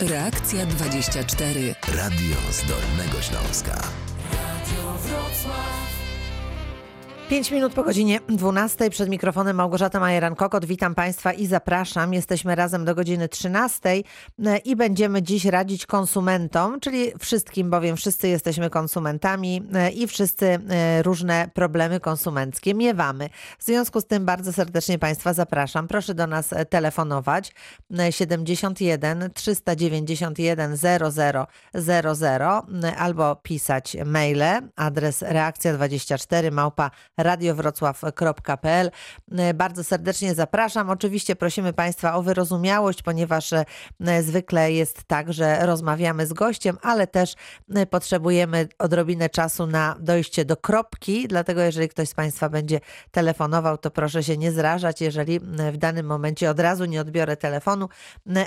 [0.00, 1.74] Reakcja 24.
[1.88, 3.80] Radio z Dolnego Śląska.
[7.28, 10.64] 5 minut po godzinie 12 przed mikrofonem Małgorzata Majeran-Kokot.
[10.64, 12.14] Witam Państwa i zapraszam.
[12.14, 14.02] Jesteśmy razem do godziny 13 e,
[14.58, 21.02] i będziemy dziś radzić konsumentom, czyli wszystkim, bowiem wszyscy jesteśmy konsumentami e, i wszyscy e,
[21.02, 23.28] różne problemy konsumenckie miewamy.
[23.58, 25.88] W związku z tym bardzo serdecznie Państwa zapraszam.
[25.88, 27.52] Proszę do nas telefonować
[28.10, 31.46] 71 391 0000
[32.98, 34.70] albo pisać maile.
[34.76, 38.90] Adres reakcja24 małpa radiowrocław.pl.
[39.54, 40.90] Bardzo serdecznie zapraszam.
[40.90, 43.64] Oczywiście prosimy Państwa o wyrozumiałość, ponieważ e,
[44.22, 47.34] zwykle jest tak, że rozmawiamy z gościem, ale też
[47.74, 51.28] e, potrzebujemy odrobinę czasu na dojście do kropki.
[51.28, 55.40] Dlatego, jeżeli ktoś z Państwa będzie telefonował, to proszę się nie zrażać, jeżeli
[55.72, 57.88] w danym momencie od razu nie odbiorę telefonu,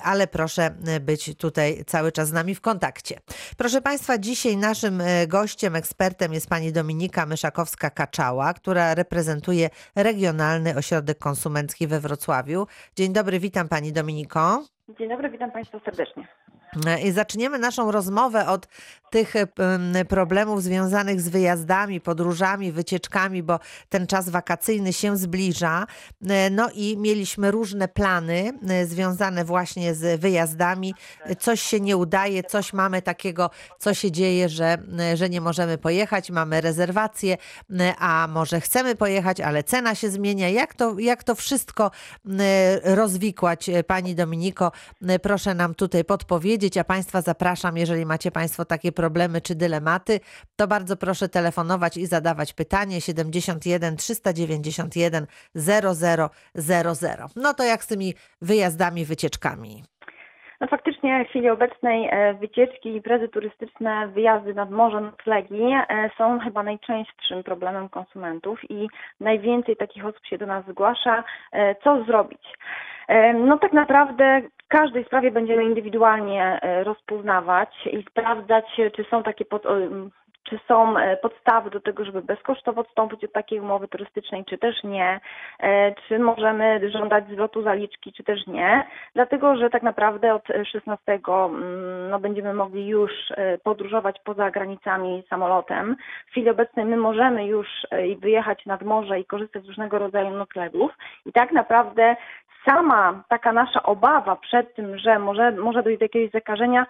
[0.03, 3.19] ale proszę być tutaj cały czas z nami w kontakcie.
[3.57, 11.17] Proszę Państwa, dzisiaj naszym e, gościem, ekspertem jest pani Dominika Myszakowska-Kaczała, która reprezentuje Regionalny Ośrodek
[11.17, 12.67] Konsumencki we Wrocławiu.
[12.95, 14.63] Dzień dobry, witam Pani Dominiko.
[14.99, 16.27] Dzień dobry, witam Państwa serdecznie.
[17.03, 18.67] I zaczniemy naszą rozmowę od
[19.11, 19.33] tych
[20.09, 25.87] problemów związanych z wyjazdami, podróżami, wycieczkami, bo ten czas wakacyjny się zbliża.
[26.29, 30.93] E, no i mieliśmy różne plany e, związane właśnie z wyjazdami.
[31.39, 33.49] Coś się nie udaje, coś mamy takiego,
[33.79, 37.37] co się dzieje, że, e, że nie możemy pojechać, mamy rezerwację,
[37.99, 40.49] a może chcemy pojechać, ale cena się zmienia.
[40.49, 41.91] Jak to, jak to wszystko
[42.83, 44.71] rozwikłać, Pani Dominiko?
[45.21, 50.19] Proszę nam tutaj podpowiedzieć powiedzieć, a Państwa zapraszam, jeżeli macie Państwo takie problemy czy dylematy,
[50.55, 57.27] to bardzo proszę telefonować i zadawać pytanie 71 391 0000.
[57.35, 59.83] No to jak z tymi wyjazdami, wycieczkami?
[60.61, 66.39] No faktycznie w chwili obecnej e, wycieczki, imprezy turystyczne, wyjazdy nad morze, noclegi e, są
[66.39, 68.87] chyba najczęstszym problemem konsumentów i
[69.19, 71.23] najwięcej takich osób się do nas zgłasza.
[71.51, 72.43] E, co zrobić?
[73.33, 79.65] No tak naprawdę w każdej sprawie będziemy indywidualnie rozpoznawać i sprawdzać, czy są takie pod,
[80.43, 84.83] czy są e, podstawy do tego, żeby bezkosztowo odstąpić od takiej umowy turystycznej, czy też
[84.83, 85.19] nie,
[85.59, 91.19] e, czy możemy żądać zwrotu zaliczki, czy też nie, dlatego że tak naprawdę od 16
[91.27, 95.95] mm, no, będziemy mogli już e, podróżować poza granicami samolotem.
[96.27, 97.67] W chwili obecnej my możemy już
[98.19, 100.91] wyjechać nad morze i korzystać z różnego rodzaju noclegów
[101.25, 102.15] i tak naprawdę
[102.65, 106.85] sama taka nasza obawa przed tym, że może, może dojść do jakiegoś zakażenia,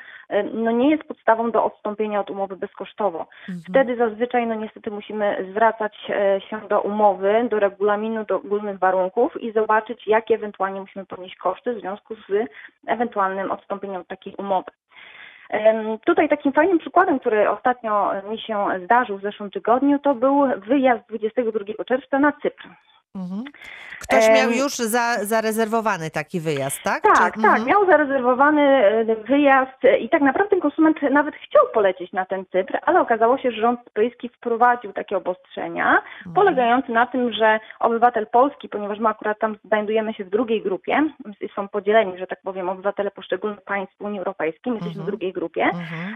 [0.53, 3.27] no nie jest podstawą do odstąpienia od umowy bezkosztowo.
[3.49, 3.61] Mhm.
[3.69, 9.41] Wtedy zazwyczaj, no niestety musimy zwracać e, się do umowy, do regulaminu, do ogólnych warunków
[9.41, 12.49] i zobaczyć, jakie ewentualnie musimy ponieść koszty w związku z
[12.87, 14.71] ewentualnym odstąpieniem od takiej umowy.
[16.05, 21.07] Tutaj takim fajnym przykładem, który ostatnio mi się zdarzył w zeszłym tygodniu, to był wyjazd
[21.09, 22.69] 22 czerwca na Cypr.
[23.15, 23.43] Mhm.
[23.99, 27.03] Ktoś miał już za, zarezerwowany taki wyjazd, tak?
[27.03, 27.21] Tak, Czy...
[27.21, 27.65] tak, mhm.
[27.65, 33.01] miał zarezerwowany e, wyjazd i tak naprawdę konsument nawet chciał polecieć na ten Cypr, ale
[33.01, 36.33] okazało się, że rząd brytyjski wprowadził takie obostrzenia, mhm.
[36.35, 41.09] polegające na tym, że obywatel polski, ponieważ my akurat tam znajdujemy się w drugiej grupie,
[41.55, 45.69] są podzieleni, że tak powiem, obywatele poszczególnych państw Unii Europejskiej, my jesteśmy w drugiej grupie.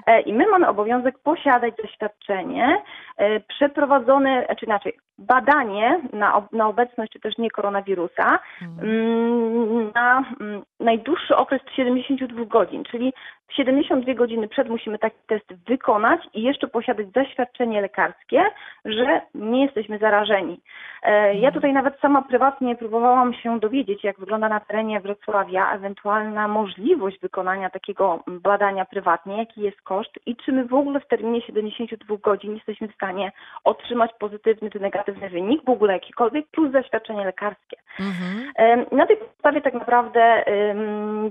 [0.08, 2.78] E, i my mamy obowiązek posiadać doświadczenie
[3.18, 8.90] e, przeprowadzone, czy inaczej, badanie na, na obecność czy też nie koronawirusa mhm.
[8.90, 9.92] mm.
[9.96, 13.14] na mm, najdłuższy okres 72 godzin, czyli
[13.50, 18.44] 72 godziny przed musimy taki test wykonać i jeszcze posiadać zaświadczenie lekarskie,
[18.86, 20.62] że nie jesteśmy zarażeni.
[21.04, 21.54] E, ja mhm.
[21.54, 27.70] tutaj nawet sama prywatnie próbowałam się dowiedzieć, jak wygląda na terenie Wrocławia ewentualna możliwość wykonania
[27.70, 32.56] takiego badania prywatnie, jaki jest koszt i czy my w ogóle w terminie 72 godzin
[32.56, 33.32] jesteśmy w stanie
[33.64, 37.78] otrzymać pozytywny czy negatywny wynik, w ogóle jakikolwiek, plus zaświadczenie lekarskie.
[38.00, 38.86] Mhm.
[38.92, 40.44] Na tej podstawie tak naprawdę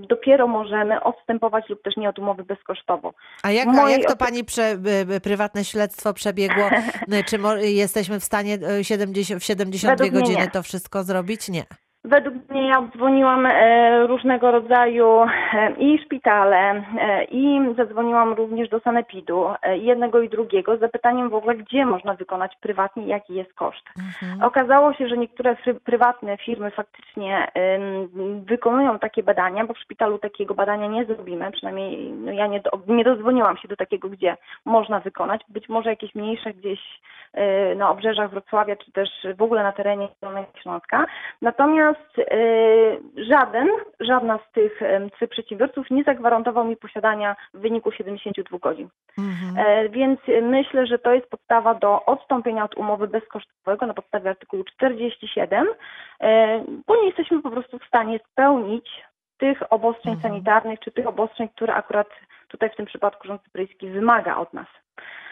[0.09, 3.13] dopiero możemy odstępować lub też nie od umowy bezkosztowo.
[3.43, 4.77] A jak, a jak to Pani prze,
[5.23, 6.65] prywatne śledztwo przebiegło?
[7.29, 11.49] Czy jesteśmy w stanie 70, w 72 godziny to wszystko zrobić?
[11.49, 11.65] Nie.
[12.05, 18.81] Według mnie ja dzwoniłam e, różnego rodzaju e, i szpitale, e, i zadzwoniłam również do
[18.81, 23.85] sanepidu, jednego i drugiego, z zapytaniem w ogóle, gdzie można wykonać prywatnie, jaki jest koszt.
[23.99, 24.43] Mhm.
[24.43, 27.49] Okazało się, że niektóre prywatne firmy faktycznie
[28.47, 33.05] wykonują takie badania, bo w szpitalu takiego badania nie zrobimy, przynajmniej no ja nie, nie
[33.05, 35.41] dozwoniłam się do takiego, gdzie można wykonać.
[35.49, 36.81] Być może jakieś mniejsze gdzieś
[37.77, 40.09] na obrzeżach Wrocławia, czy też w ogóle na terenie
[40.63, 41.07] Śląska.
[41.43, 43.69] Natomiast Natomiast e, żaden,
[44.01, 44.81] żadna z tych,
[45.17, 48.89] z tych przedsiębiorców nie zagwarantował mi posiadania w wyniku 72 godzin.
[49.19, 49.67] Mhm.
[49.67, 54.65] E, Więc myślę, że to jest podstawa do odstąpienia od umowy bezkosztowego na podstawie artykułu
[54.65, 55.67] 47,
[56.21, 59.05] e, bo nie jesteśmy po prostu w stanie spełnić
[59.39, 60.33] tych obostrzeń Mhm.
[60.33, 62.09] sanitarnych, czy tych obostrzeń, które akurat
[62.49, 64.67] tutaj w tym przypadku rząd cypryjski wymaga od nas.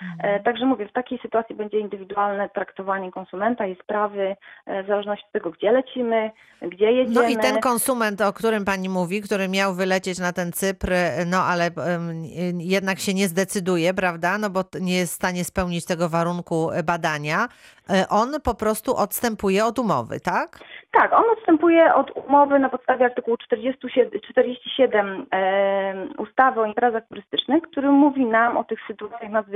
[0.02, 0.40] Mhm.
[0.40, 4.36] E, Także mówię, w takiej sytuacji będzie indywidualne traktowanie konsumenta i sprawy
[4.66, 6.30] e, w zależności od tego, gdzie lecimy,
[6.62, 7.14] gdzie jedziemy.
[7.14, 10.92] No i ten konsument, o którym pani mówi, który miał wylecieć na ten Cypr,
[11.26, 12.24] no ale em,
[12.58, 14.38] jednak się nie zdecyduje, prawda?
[14.38, 17.48] No bo nie jest w stanie spełnić tego warunku badania.
[17.90, 20.58] E, On po prostu odstępuje od umowy, tak?
[20.92, 27.62] Tak, on odstępuje od umowy na podstawie artykułu 47, 47 e, ustawy o imprezach turystycznych,
[27.62, 29.51] który mówi nam o tych sytuacjach nadzwyczajnych,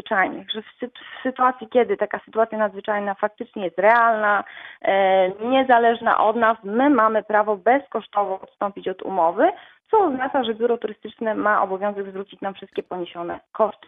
[0.53, 4.45] że w, sy- w sytuacji, kiedy taka sytuacja nadzwyczajna faktycznie jest realna,
[4.83, 9.49] e, niezależna od nas, my mamy prawo bezkosztowo odstąpić od umowy,
[9.91, 13.87] co oznacza, że biuro turystyczne ma obowiązek zwrócić nam wszystkie poniesione koszty.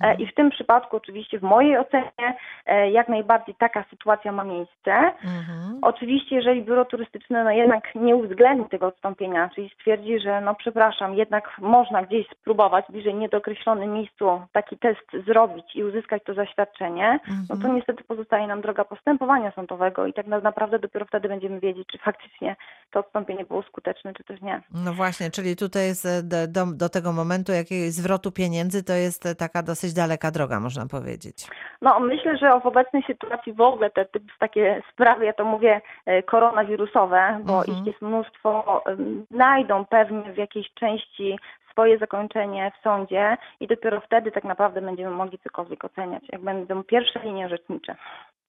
[0.00, 2.36] E, I w tym przypadku, oczywiście, w mojej ocenie,
[2.66, 4.92] e, jak najbardziej taka sytuacja ma miejsce.
[5.24, 5.78] Mhm.
[5.82, 11.14] Oczywiście, jeżeli biuro turystyczne no jednak nie uwzględni tego odstąpienia, czyli stwierdzi, że no przepraszam,
[11.14, 17.56] jednak można gdzieś spróbować bliżej niedookreślonym miejscu taki test zrobić i uzyskać to zaświadczenie, no
[17.56, 21.88] to niestety pozostaje nam droga postępowania sądowego i tak na- naprawdę dopiero wtedy będziemy wiedzieć,
[21.88, 22.56] czy faktycznie
[22.90, 24.60] to odstąpienie było skuteczne, czy też nie.
[24.84, 29.34] No właśnie, czyli tutaj jest do, do, tego momentu jakiegoś zwrotu pieniędzy to jest e,
[29.34, 31.48] taka dosyć daleka droga, można powiedzieć.
[31.82, 34.06] No myślę, że w obecnej sytuacji w ogóle te,
[34.38, 37.78] takie sprawy, ja to mówię e, koronawirusowe, bo Mhm.
[37.78, 38.82] ich jest mnóstwo,
[39.30, 41.38] znajdą pewnie w jakiejś części
[41.70, 46.84] swoje zakończenie w sądzie i dopiero wtedy tak naprawdę będziemy mogli cokolwiek oceniać, jak będą
[46.84, 47.96] pierwsze linie rzecznicze.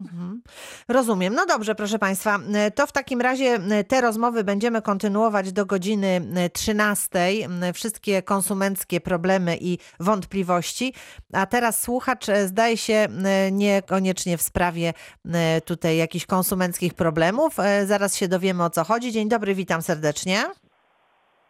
[0.01, 0.41] Mhm.
[0.87, 1.33] Rozumiem.
[1.35, 2.39] No dobrze, proszę Państwa.
[2.55, 7.19] E, To w takim razie e, te rozmowy będziemy kontynuować do godziny e, 13.
[7.19, 10.93] M, Wszystkie konsumenckie problemy i wątpliwości.
[11.33, 14.93] A teraz słuchacz e, zdaje się e, niekoniecznie w sprawie
[15.33, 17.59] e, tutaj jakichś konsumenckich problemów.
[17.59, 19.11] E, Zaraz się dowiemy o co chodzi.
[19.11, 20.43] Dzień dobry, witam serdecznie.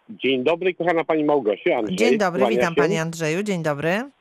[0.09, 1.73] Dzień dobry, kochana pani Małgosiu.
[1.77, 2.81] Andrzej, Dzień dobry, witam się.
[2.81, 3.43] Pani Andrzeju.
[3.43, 4.11] Dzień dobry.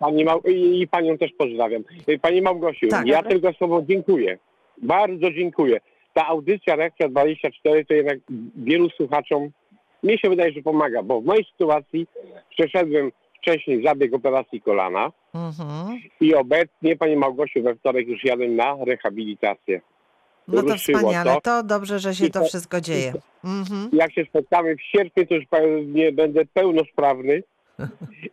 [0.00, 0.40] Pani Mał...
[0.42, 1.82] I panią też pozdrawiam.
[2.22, 3.06] Pani Małgosiu, Tak.
[3.06, 3.30] ja Dobry.
[3.40, 4.38] tylko słowo dziękuję.
[4.82, 5.80] Bardzo dziękuję.
[6.14, 8.18] Ta audycja Reakcja 24 to jednak
[8.56, 9.50] wielu słuchaczom,
[10.02, 12.06] mnie się wydaje, że pomaga, bo w mojej sytuacji
[12.50, 13.12] przeszedłem
[13.42, 16.00] wcześniej zabieg operacji kolana Mhm.
[16.20, 19.80] i obecnie, pani Małgosiu, we wtorek już jadę na rehabilitację.
[20.48, 21.34] No to wspaniale.
[21.34, 21.40] to.
[21.40, 23.12] To dobrze, że się I to- wszystko dzieje.
[23.44, 23.90] Mhm.
[23.92, 27.42] Jak się spotkamy w sierpniu, to już pewnie będę pełnosprawny.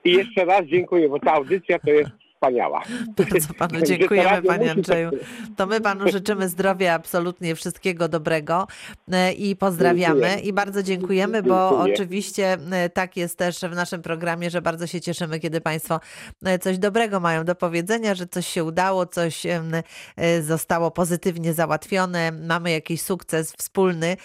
[0.05, 2.83] I jeszcze raz dziękuję, bo ta audycja to jest wspaniała.
[3.17, 5.09] Bardzo panu dziękujemy, panie Andrzeju.
[5.55, 8.67] To my panu życzymy zdrowia, absolutnie wszystkiego dobrego
[9.11, 10.21] e, i pozdrawiamy.
[10.21, 10.49] Dziękuję.
[10.49, 11.93] I bardzo dziękujemy, bo Dziękuję.
[11.93, 15.99] oczywiście e, tak jest też w naszym programie, że bardzo się cieszymy, kiedy państwo
[16.45, 19.43] e, coś dobrego mają do powiedzenia, że coś się udało, coś
[20.41, 24.17] zostało pozytywnie załatwione, mamy jakiś sukces wspólny.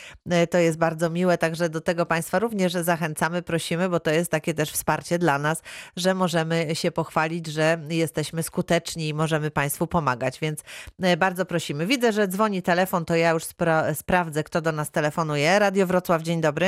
[0.50, 4.54] To jest bardzo miłe, także do tego państwa również zachęcamy, prosimy, bo to jest takie
[4.54, 5.62] też wsparcie dla nas,
[5.96, 10.64] że możemy się pochwalić, że jesteśmy skuteczni i możemy Państwu pomagać, więc
[11.02, 11.86] e, bardzo prosimy.
[11.86, 15.58] Widzę, że dzwoni telefon, to ja już spra- sprawdzę, kto do nas telefonuje.
[15.58, 16.66] Radio Wrocław, dzień dobry.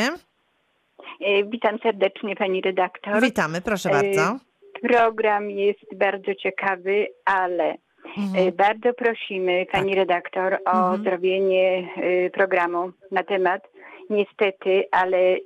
[1.21, 3.21] E, Witam serdecznie pani redaktor.
[3.23, 4.37] Witamy, proszę E, bardzo.
[4.83, 7.75] Program jest bardzo ciekawy, ale
[8.17, 8.53] Mhm.
[8.57, 11.03] bardzo prosimy pani redaktor o Mhm.
[11.05, 11.89] zrobienie
[12.33, 13.63] programu na temat
[14.11, 15.37] niestety, ale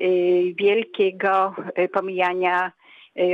[0.59, 1.55] wielkiego
[1.93, 2.73] pomijania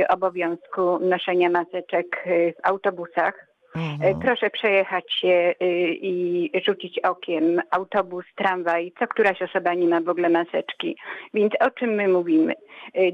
[0.09, 3.47] obowiązku noszenia maseczek e, w autobusach.
[3.75, 4.19] Mhm.
[4.19, 5.53] Proszę przejechać się
[5.91, 10.97] i rzucić okiem autobus, tramwaj, co któraś osoba nie ma w ogóle maseczki.
[11.33, 12.53] Więc o czym my mówimy?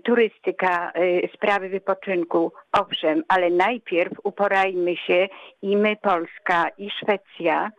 [0.04, 0.92] Turystyka,
[1.34, 5.28] sprawy wypoczynku, owszem, ale najpierw uporajmy się
[5.62, 7.72] i my, Polska, i Szwecja,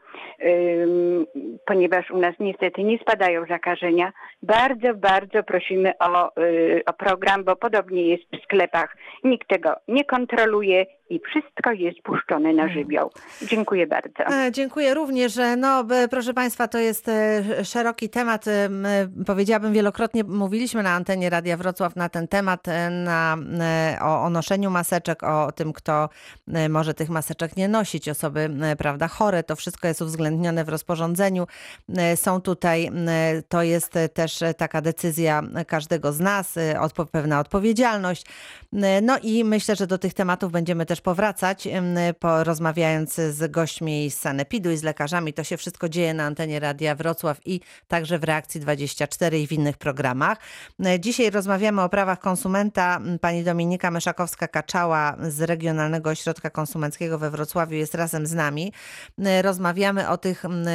[0.44, 1.26] ym,
[1.66, 7.56] ponieważ u nas niestety nie spadają zakażenia, bardzo, bardzo prosimy o, y, o program, bo
[7.56, 8.96] podobnie jest w sklepach.
[9.24, 13.10] Nikt tego nie kontroluje i wszystko jest puszczone na żywioł.
[13.42, 14.44] Dziękuję bardzo.
[14.46, 15.32] E, Dziękuję również.
[15.56, 18.48] No, proszę Państwa, to jest e, szeroki temat.
[18.48, 18.68] E,
[19.26, 23.36] Powiedziałabym, wielokrotnie mówiliśmy na antenie Radia Wrocław na ten temat, na,
[24.02, 26.08] o, o noszeniu maseczek, o tym, kto
[26.48, 29.42] e, może tych maseczek nie nosić, osoby, e, prawda, chore.
[29.42, 31.46] To wszystko jest uwzględnione w rozporządzeniu.
[31.96, 32.90] E, Są tutaj,
[33.48, 38.26] to jest też taka decyzja każdego z nas, odpo- pewna odpowiedzialność.
[39.02, 41.68] No i myślę, że do tych tematów będziemy też powracać,
[42.18, 45.32] porozmawiając z gośćmi z Sanepidu i z lekarzami.
[45.32, 49.52] To się wszystko dzieje na antenie Radia Wrocław i także w Reakcji 24 i w
[49.52, 50.38] innych programach.
[50.98, 53.00] Dzisiaj rozmawiamy o prawach konsumenta.
[53.20, 53.90] Pani Dominika
[55.28, 58.72] Z Regionalnego Ośrodka Konsumenckiego we Wrocławiu jest razem z nami.
[59.18, 60.72] E, Rozmawiamy o tych m, e,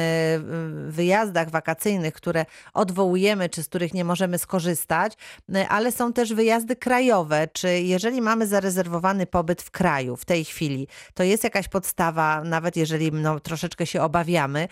[0.88, 5.12] wyjazdach wakacyjnych, które odwołujemy, czy z których nie możemy skorzystać,
[5.54, 7.48] e, ale są też wyjazdy krajowe.
[7.52, 12.76] Czy jeżeli mamy zarezerwowany pobyt w kraju w tej chwili, to jest jakaś podstawa, nawet
[12.76, 14.68] jeżeli no, troszeczkę się obawiamy,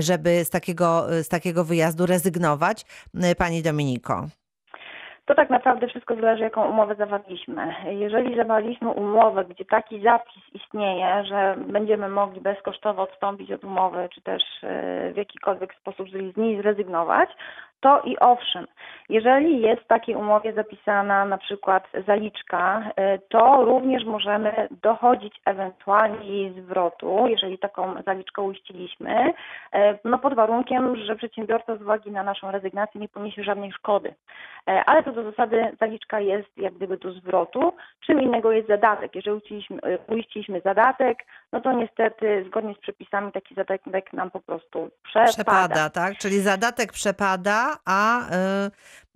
[0.00, 2.86] żeby z takiego, z takiego wyjazdu rezygnować?
[3.38, 4.39] Pani Dominiko.
[5.30, 7.74] To tak naprawdę wszystko zależy, jaką umowę zawarliśmy.
[7.84, 14.20] Jeżeli zawarliśmy umowę, gdzie taki zapis istnieje, że będziemy mogli bezkosztowo odstąpić od umowy, czy
[14.20, 17.30] też e, w jakikolwiek sposób z niej zrezygnować,
[17.80, 18.66] to i owszem,
[19.08, 26.26] jeżeli jest w takiej umowie zapisana na przykład zaliczka, e, to również możemy dochodzić ewentualnie
[26.26, 29.32] jej zwrotu, jeżeli taką zaliczkę uściliśmy,
[29.72, 34.14] e, no pod warunkiem, że przedsiębiorca z uwagi na naszą rezygnację nie poniesie żadnej szkody.
[34.68, 37.72] E, Ale co do zasady zaliczka jest jak gdyby do zwrotu.
[38.00, 39.14] Czym innego jest zadatek.
[39.14, 41.18] Jeżeli uściliśmy, uiściliśmy zadatek,
[41.52, 45.32] no to niestety zgodnie z przepisami taki zadatek nam po prostu przepada.
[45.32, 46.18] Przepada, tak?
[46.18, 48.70] Czyli zadatek przepada, a, y,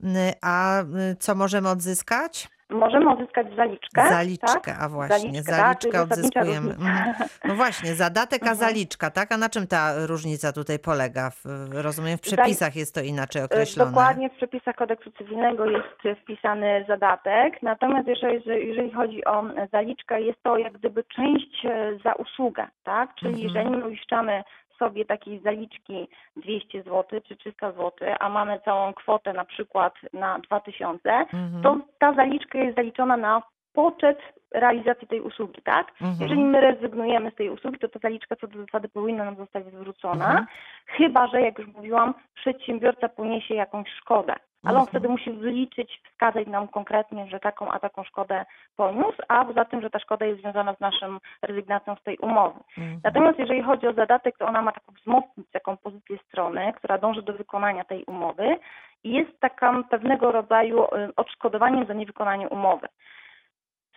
[0.04, 2.48] y, a y, co możemy odzyskać?
[2.70, 4.08] Możemy odzyskać zaliczkę.
[4.08, 4.76] Zaliczkę, tak?
[4.80, 6.70] a właśnie, Zaliczkę, zaliczkę, tak, czyli zasadnicza odzyskujemy.
[6.70, 7.14] Mhm.
[7.44, 8.56] No właśnie, zadatek, a Mhm.
[8.58, 9.32] zaliczka, tak?
[9.32, 11.30] A na czym ta różnica tutaj polega?
[11.30, 13.90] W, rozumiem, w przepisach jest to inaczej określone.
[13.90, 19.42] Dokładnie w przepisach kodeksu cywilnego jest wpisany zadatek, natomiast jeżeli, jeżeli chodzi o
[19.72, 21.66] zaliczkę, jest to jak gdyby część
[22.04, 23.14] za usługę, tak?
[23.14, 23.48] Czyli Mhm.
[23.48, 24.42] jeżeli my uiszczamy
[24.78, 30.38] sobie takiej zaliczki 200 zł czy 300 zł, a mamy całą kwotę na przykład na
[30.38, 31.62] 2000, Mhm.
[31.62, 34.18] to ta zaliczka jest zaliczona na poczet
[34.54, 35.88] realizacji tej usługi, tak?
[35.90, 36.16] Mhm.
[36.20, 39.64] Jeżeli my rezygnujemy z tej usługi, to ta zaliczka co do zasady powinna nam zostać
[39.66, 40.46] zwrócona, Mhm.
[40.86, 44.34] chyba że, jak już mówiłam, przedsiębiorca poniesie jakąś szkodę.
[44.64, 44.86] Ale on Mhm.
[44.86, 48.44] wtedy musi wyliczyć, wskazać nam konkretnie, że taką a taką szkodę
[48.76, 52.60] poniósł, a poza tym, że ta szkoda jest związana z naszą rezygnacją z tej umowy.
[52.78, 53.00] Mhm.
[53.04, 57.22] Natomiast jeżeli chodzi o zadatek, to ona ma taką wzmocnić taką pozycję strony, która dąży
[57.22, 58.56] do wykonania tej umowy
[59.04, 62.88] i jest taka pewnego rodzaju y, odszkodowaniem za niewykonanie umowy.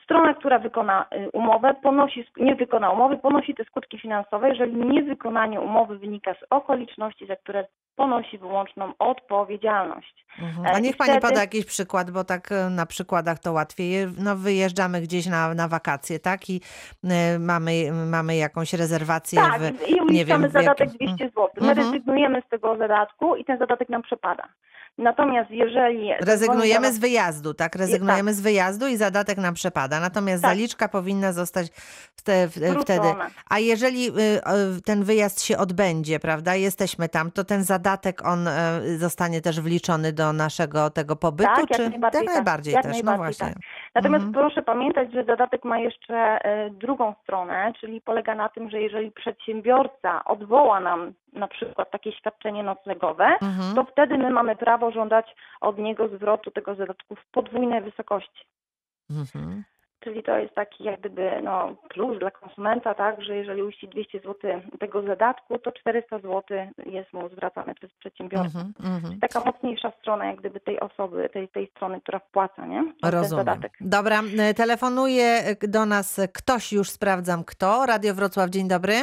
[0.07, 5.61] Strona, która wykona y, umowę, ponosi, nie wykona umowy, ponosi te skutki finansowe, jeżeli niewykonanie
[5.61, 10.25] umowy wynika z okoliczności, za które ponosi wyłączną odpowiedzialność.
[10.41, 10.65] Mhm.
[10.65, 14.05] E, A niech Pani wtedy- poda jakiś przykład, bo tak e, na przykładach to łatwiej.
[14.19, 16.49] No wyjeżdżamy gdzieś na, na wakacje, tak?
[16.49, 16.61] I
[17.39, 17.71] mamy,
[18.11, 19.87] mamy jakąś rezerwację Tak, w...
[19.89, 21.47] i nie uiszczamy wiem, zadatek jakim- 200 zł.
[21.61, 21.77] My Mhm.
[21.77, 24.43] rezygnujemy z tego zadatku i ten zadatek nam przepada.
[24.97, 26.13] Natomiast jeżeli...
[26.19, 27.75] Rezygnujemy z wyjazdu, tak?
[27.75, 29.99] Rezygnujemy z wyjazdu i zadatek nam przepada.
[29.99, 30.51] Natomiast Tak.
[30.51, 31.67] zaliczka powinna zostać
[32.15, 32.81] wte, Zwrócona.
[32.81, 33.07] wtedy.
[33.49, 36.55] A jeżeli y, ten wyjazd się odbędzie, prawda?
[36.55, 41.49] Jesteśmy tam, to ten zadatek on y, zostanie też wliczony do naszego tego pobytu?
[41.55, 42.35] Tak, jak czy najbardziej jak tak.
[42.35, 42.91] najbardziej Jak też?
[43.03, 43.47] no najbardziej właśnie.
[43.47, 43.63] tak.
[43.95, 44.33] Natomiast Mhm.
[44.45, 49.11] proszę pamiętać, że zadatek ma jeszcze e, drugą stronę, czyli polega na tym, że jeżeli
[49.11, 53.75] przedsiębiorca odwoła nam na przykład takie świadczenie noclegowe, Mhm.
[53.75, 58.45] to wtedy my mamy prawo żądać od niego zwrotu tego zadatku w podwójnej wysokości.
[59.09, 59.63] Mhm.
[59.99, 64.19] Czyli to jest taki jak gdyby no, plus dla konsumenta, tak, że jeżeli uści 200
[64.19, 64.35] zł
[64.79, 66.43] tego zadatku, to 400 zł
[66.85, 68.59] jest mu zwracane przez przedsiębiorcę.
[68.59, 68.73] Mhm.
[68.95, 69.19] Mhm.
[69.19, 72.93] Taka mocniejsza strona jak gdyby tej osoby, tej, tej strony, która wpłaca, nie?
[73.01, 73.45] Ten Rozumiem.
[73.45, 73.71] zadatek.
[73.81, 77.85] Dobra, y, telefonuje y, do nas ktoś, już sprawdzam kto.
[77.85, 78.93] Radio Wrocław, dzień dobry.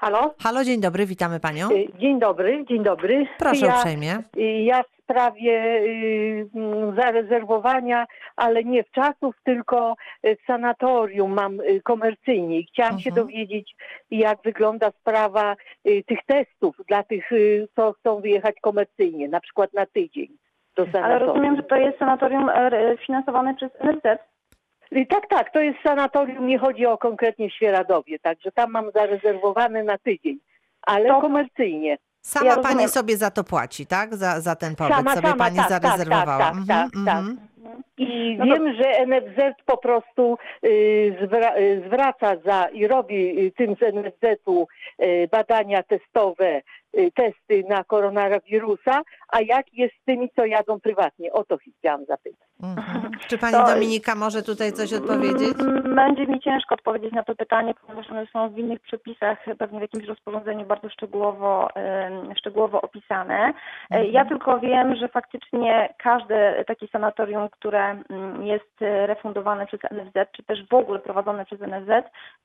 [0.00, 0.34] Halo?
[0.42, 1.68] Halo, dzień dobry, witamy panią.
[1.70, 3.26] Y, Dzień dobry, dzień dobry.
[3.38, 4.16] Proszę ja, uprzejmie.
[4.36, 5.52] y, Ja w sprawie
[5.82, 12.58] y, mm, zarezerwowania, ale nie w czasów, tylko w sanatorium mam komercyjnie.
[12.60, 13.26] I Chciałam się Mhm.
[13.26, 13.74] dowiedzieć,
[14.10, 15.56] jak wygląda sprawa
[15.88, 20.28] y, tych testów dla tych, y, co chcą wyjechać komercyjnie, na przykład na tydzień
[20.76, 21.28] do Ale sanatorium.
[21.28, 24.18] rozumiem, że to jest sanatorium e, finansowane przez NFZ.
[25.08, 29.98] Tak, tak, to jest sanatorium, nie chodzi o konkretnie Świeradowie, także tam mam zarezerwowane na
[29.98, 30.38] tydzień,
[30.82, 31.98] ale To- komercyjnie.
[32.22, 32.88] Sama Ja pani rozumiem.
[32.88, 34.14] sobie za to płaci, tak?
[34.14, 36.38] Za, za ten pobyt Sama, sobie sama, pani tak, tak, zarezerwowała.
[36.38, 37.18] tak, Mhm, tak, tak.
[37.18, 37.36] mhm.
[37.98, 43.40] I No to- wiem, że NFZ po prostu y, zwra, y, zwraca za i robi
[43.46, 44.66] y, tym z NFZ-u
[45.02, 46.62] y, badania testowe,
[47.14, 51.32] testy na koronawirusa, a jak jest z tymi, co jadą prywatnie?
[51.32, 52.48] O to chciałam zapytać.
[52.62, 53.10] Mhm.
[53.28, 55.60] Czy pani To- Dominika może tutaj coś odpowiedzieć?
[55.60, 59.78] Mm, Będzie mi ciężko odpowiedzieć na to pytanie, ponieważ one są w innych przepisach, pewnie
[59.78, 61.68] w jakimś rozporządzeniu bardzo szczegółowo,
[62.38, 63.52] szczegółowo opisane.
[63.90, 64.12] E, Mhm.
[64.12, 70.42] Ja tylko wiem, że faktycznie każde takie sanatorium, które mm, jest refundowane przez NFZ, czy
[70.42, 71.90] też w ogóle prowadzone przez NFZ,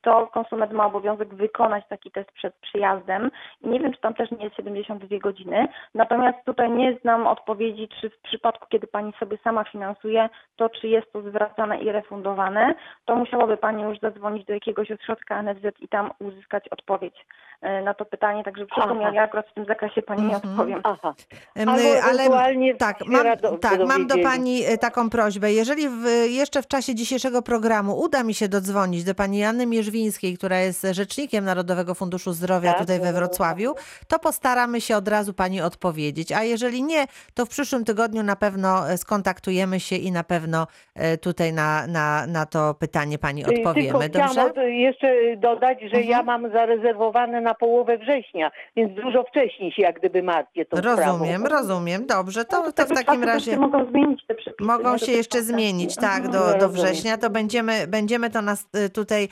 [0.01, 3.31] to konsument ma obowiązek wykonać taki test przed przyjazdem.
[3.61, 5.67] I nie wiem, czy tam też nie jest 72 godziny.
[5.93, 10.87] Natomiast tutaj nie znam odpowiedzi, czy w przypadku, kiedy Pani sobie sama finansuje, to czy
[10.87, 12.75] jest to zwracane i refundowane,
[13.05, 17.25] to musiałaby Pani już zadzwonić do jakiegoś ośrodka NFZ i tam uzyskać odpowiedź
[17.61, 18.43] e, na to pytanie.
[18.43, 20.53] Także przykro mi, ja akurat w tym zakresie Pani nie Mhm.
[20.53, 20.81] odpowiem.
[20.83, 21.13] Aha.
[21.59, 24.15] Albo Ale tak, się mam, rado- tak, mam do.
[24.23, 25.53] Pani e, taką prośbę.
[25.53, 30.37] Jeżeli w, jeszcze w czasie dzisiejszego programu uda mi się dodzwonić do Pani Janny Mierzwińskiej,
[30.37, 32.79] która jest rzecznikiem Narodowego Funduszu Zdrowia Tak.
[32.81, 33.73] tutaj we Wrocławiu,
[34.07, 36.31] to postaramy się od razu Pani odpowiedzieć.
[36.31, 40.67] A jeżeli nie, to w przyszłym tygodniu na pewno e, skontaktujemy się i na pewno
[40.95, 44.09] e, tutaj na, na, na to pytanie Pani Y, Tylko odpowiemy.
[44.09, 44.45] chciałam Dobrze?
[44.45, 46.25] od- jeszcze dodać, że ja Mhm.
[46.25, 51.61] mam zarezerwowane na połowę września, więc dużo wcześniej się jak gdyby martwię tą Rozumiem, sprawą.
[51.61, 52.05] rozumiem.
[52.05, 53.57] Dobrze, to, to w Tego takim czasu też razie...
[53.57, 54.67] mogą zmienić te przepisy.
[54.67, 54.99] Mogą nie?
[54.99, 59.27] się jeszcze zmienić, tak, do, No, do września, to będziemy, będziemy to nas y, tutaj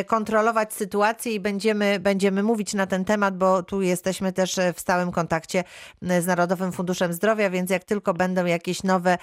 [0.00, 4.72] y, kontrolować sytuację i będziemy, będziemy mówić na ten temat, bo tu jesteśmy też y,
[4.72, 5.64] w stałym kontakcie
[6.02, 9.18] z Narodowym Funduszem Zdrowia, więc jak tylko będą jakieś nowe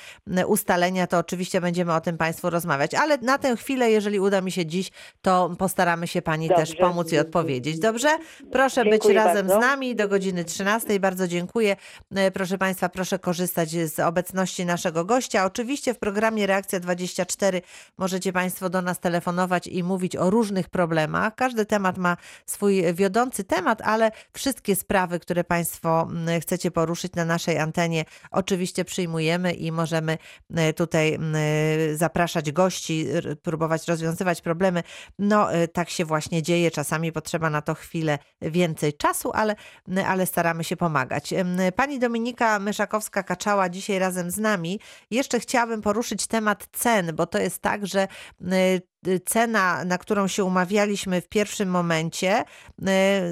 [0.47, 2.93] ustalenia, to oczywiście będziemy o tym Państwu rozmawiać.
[2.93, 4.91] Ale na tę chwilę, jeżeli uda mi się dziś,
[5.21, 6.83] to postaramy się Pani też Dobrze.
[6.83, 7.79] pomóc i odpowiedzieć.
[7.79, 8.17] Dobrze?
[8.51, 9.61] Proszę być Dziękuję razem bardzo.
[9.61, 10.99] z nami do godziny 13.
[10.99, 11.75] Bardzo dziękuję.
[12.15, 15.45] E, Proszę Państwa, proszę korzystać z obecności naszego gościa.
[15.45, 17.61] Oczywiście w programie Reakcja 24
[17.97, 21.35] możecie Państwo do nas telefonować i mówić o różnych problemach.
[21.35, 27.25] Każdy temat ma swój wiodący temat, ale wszystkie sprawy, które Państwo mm, chcecie poruszyć na
[27.25, 30.17] naszej antenie, oczywiście przyjmujemy i możemy
[30.55, 31.35] e, tutaj mm,
[31.97, 33.07] zapraszać gości,
[33.41, 34.83] próbować rozwiązywać problemy.
[35.19, 36.71] No, e, tak się właśnie dzieje.
[36.71, 39.55] Czasami potrzeba na to chwilę więcej czasu, ale,
[40.07, 41.33] ale staramy się pomagać.
[41.75, 44.79] Pani Dominika Myszakowska-Kaczała dzisiaj razem z nami.
[45.11, 48.07] Jeszcze chciałabym poruszyć temat cen, bo to jest tak, że
[49.25, 52.43] cena, na którą się umawialiśmy w pierwszym momencie,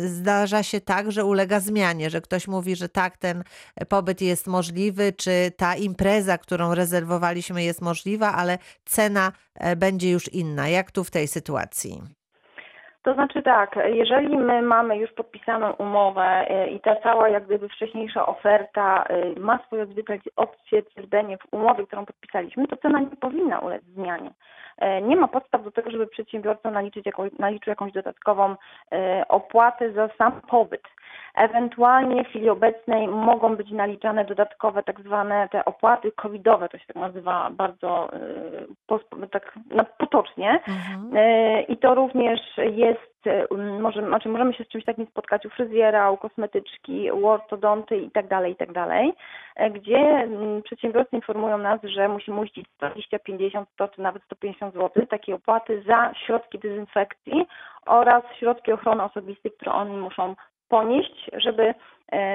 [0.01, 3.43] y, zdarza się tak, że ulega zmianie, że ktoś mówi, że tak, ten
[3.89, 10.33] pobyt jest możliwy, czy ta impreza, którą rezerwowaliśmy jest możliwa, ale cena e, będzie już
[10.33, 10.69] inna.
[10.69, 12.20] Jak tu w tej sytuacji?
[13.03, 17.69] To znaczy tak, jeżeli my mamy już podpisaną umowę y, i ta cała jak gdyby
[17.69, 23.59] wcześniejsza oferta y, ma swoje odzwierciedle- odzwierciedlenie w umowie, którą podpisaliśmy, to cena nie powinna
[23.59, 24.31] ulec zmianie.
[24.77, 27.05] E, Nie ma podstaw do tego, żeby przedsiębiorca naliczyć
[27.39, 28.55] naliczył jakąś dodatkową
[28.91, 30.83] e, opłatę za sam pobyt.
[31.35, 36.87] Ewentualnie w chwili obecnej mogą być naliczane dodatkowe tak zwane te opłaty covidowe, to się
[36.87, 38.09] tak nazywa bardzo
[38.87, 39.53] pos- tak
[39.97, 40.59] potocznie.
[41.15, 45.45] E, I to również jest, e, m, może, znaczy możemy się z czymś takim spotkać
[45.45, 49.13] u fryzjera, u kosmetyczki, u ortodonty i tak dalej, i tak dalej,
[49.71, 55.05] gdzie m, przedsiębiorcy informują nas, że musimy uiścić 20, 50, 100 czy nawet 150 zł
[55.05, 57.45] takiej opłaty za środki dezynfekcji
[57.85, 60.35] oraz środki ochrony osobistej, które oni muszą
[60.71, 61.73] ponieść, żeby,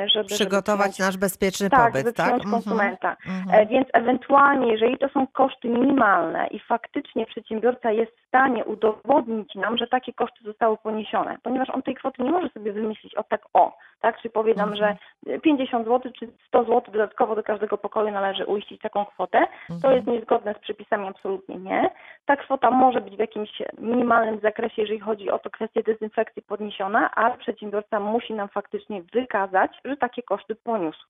[0.07, 2.27] żeby Przygotować żeby nasz bezpieczny tak, pobyt, żeby tak?
[2.27, 2.63] przyjąć Mhm.
[2.63, 3.17] konsumenta.
[3.27, 3.61] Mhm.
[3.61, 9.55] E, Więc ewentualnie, jeżeli to są koszty minimalne i faktycznie przedsiębiorca jest w stanie udowodnić
[9.55, 13.23] nam, że takie koszty zostały poniesione, ponieważ on tej kwoty nie może sobie wymyślić o
[13.23, 14.21] tak o, tak?
[14.23, 14.97] Czy powie nam, Mhm.
[15.27, 19.75] że 50 zł czy 100 zł dodatkowo do każdego pokoju należy uiścić taką kwotę, to
[19.75, 19.95] Mhm.
[19.95, 21.91] jest niezgodne z przepisami, absolutnie nie.
[22.27, 27.11] Ta kwota może być w jakimś minimalnym zakresie, jeżeli chodzi o to kwestię dezynfekcji podniesiona,
[27.15, 31.07] ale przedsiębiorca musi nam faktycznie wykazać, że takie koszty poniósł.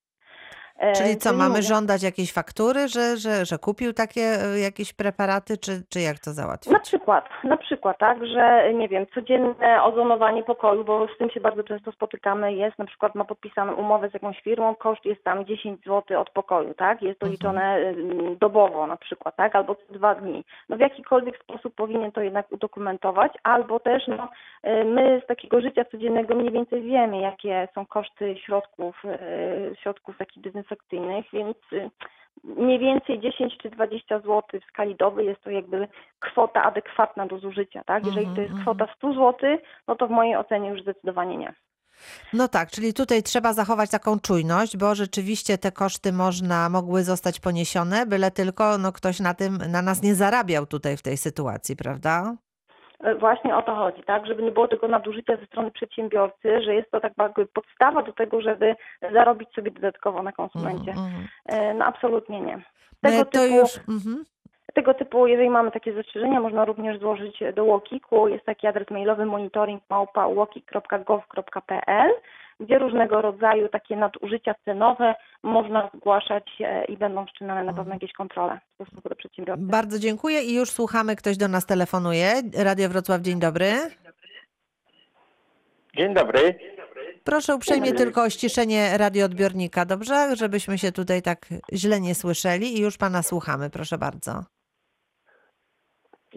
[0.79, 5.59] E, Czyli co, mamy żądać jakiejś faktury, że, że, że kupił takie e, jakieś preparaty,
[5.59, 6.73] czy, czy jak to załatwić?
[6.73, 11.41] Na przykład, na przykład, tak, że nie wiem, codzienne ozonowanie pokoju, bo z tym się
[11.41, 15.45] bardzo często spotykamy, jest na przykład ma podpisaną umowę z jakąś firmą, koszt jest tam
[15.47, 17.03] 10 zł od pokoju, tak?
[17.03, 17.33] Jest to Mhm.
[17.33, 19.57] liczone ym, dobowo na przykład, tak?
[19.57, 20.45] Albo co dwa dni.
[20.69, 24.29] No w jakikolwiek sposób powinien to jednak udokumentować, albo też no,
[24.65, 30.19] y, my z takiego życia codziennego mniej więcej wiemy, jakie są koszty środków, y, środków
[30.19, 31.91] takich dezynfekcyjnych, więc y,
[32.45, 35.89] mniej więcej 10 czy 20 zł w skali doby jest to jakby
[36.21, 38.07] kwota adekwatna do zużycia, tak?
[38.07, 41.55] Jeżeli to jest Mhm, kwota 100 zł, no to w mojej ocenie już zdecydowanie nie.
[42.33, 47.41] No tak, czyli tutaj trzeba zachować taką czujność, bo rzeczywiście te koszty można, mogły zostać
[47.41, 51.77] poniesione, byle tylko no, ktoś na tym, na nas nie zarabiał tutaj w tej sytuacji,
[51.77, 52.37] prawda?
[53.01, 54.27] E, Właśnie o to chodzi, tak?
[54.27, 58.13] Żeby nie było tego nadużycia ze strony przedsiębiorcy, że jest to tak jakby podstawa do
[58.13, 58.77] tego, żeby
[59.13, 60.91] zarobić sobie dodatkowo na konsumencie.
[60.91, 61.27] Mhm, mhm.
[61.47, 62.57] E, No absolutnie nie.
[63.03, 63.77] No Tego to typu, już...
[63.89, 64.25] Mhm.
[64.75, 68.29] tego typu, jeżeli mamy takie zastrzeżenia, można również złożyć do Łokiku.
[68.29, 72.11] Jest taki adres mailowy monitoring małpa łokik.gov.pl
[72.61, 78.13] gdzie różnego rodzaju takie nadużycia cenowe można zgłaszać e, i będą wszczynane na pewno jakieś
[78.13, 79.63] kontrole w stosunku do przedsiębiorcy.
[79.67, 82.29] Bardzo dziękuję i już słuchamy, ktoś do nas telefonuje.
[82.59, 83.73] Radio Wrocław, dzień dobry.
[85.97, 86.59] Dzień dobry.
[87.25, 90.37] Proszę uprzejmie tylko o ściszenie radioodbiornika, dobrze?
[90.37, 94.56] Żebyśmy się tutaj tak źle nie słyszeli i już pana słuchamy, proszę bardzo.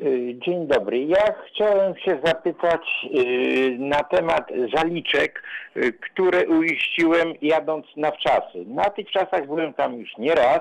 [0.03, 1.03] Y, Dzień dobry.
[1.03, 5.43] Ja chciałem się zapytać y, na temat zaliczek,
[5.77, 8.65] y, które uiściłem jadąc na wczasy.
[8.65, 10.59] Na tych czasach byłem tam już nie raz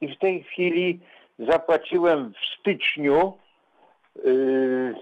[0.00, 1.00] i w tej chwili
[1.38, 3.32] zapłaciłem w styczniu
[4.26, 4.94] y,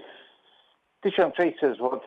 [1.01, 2.01] 1600 zł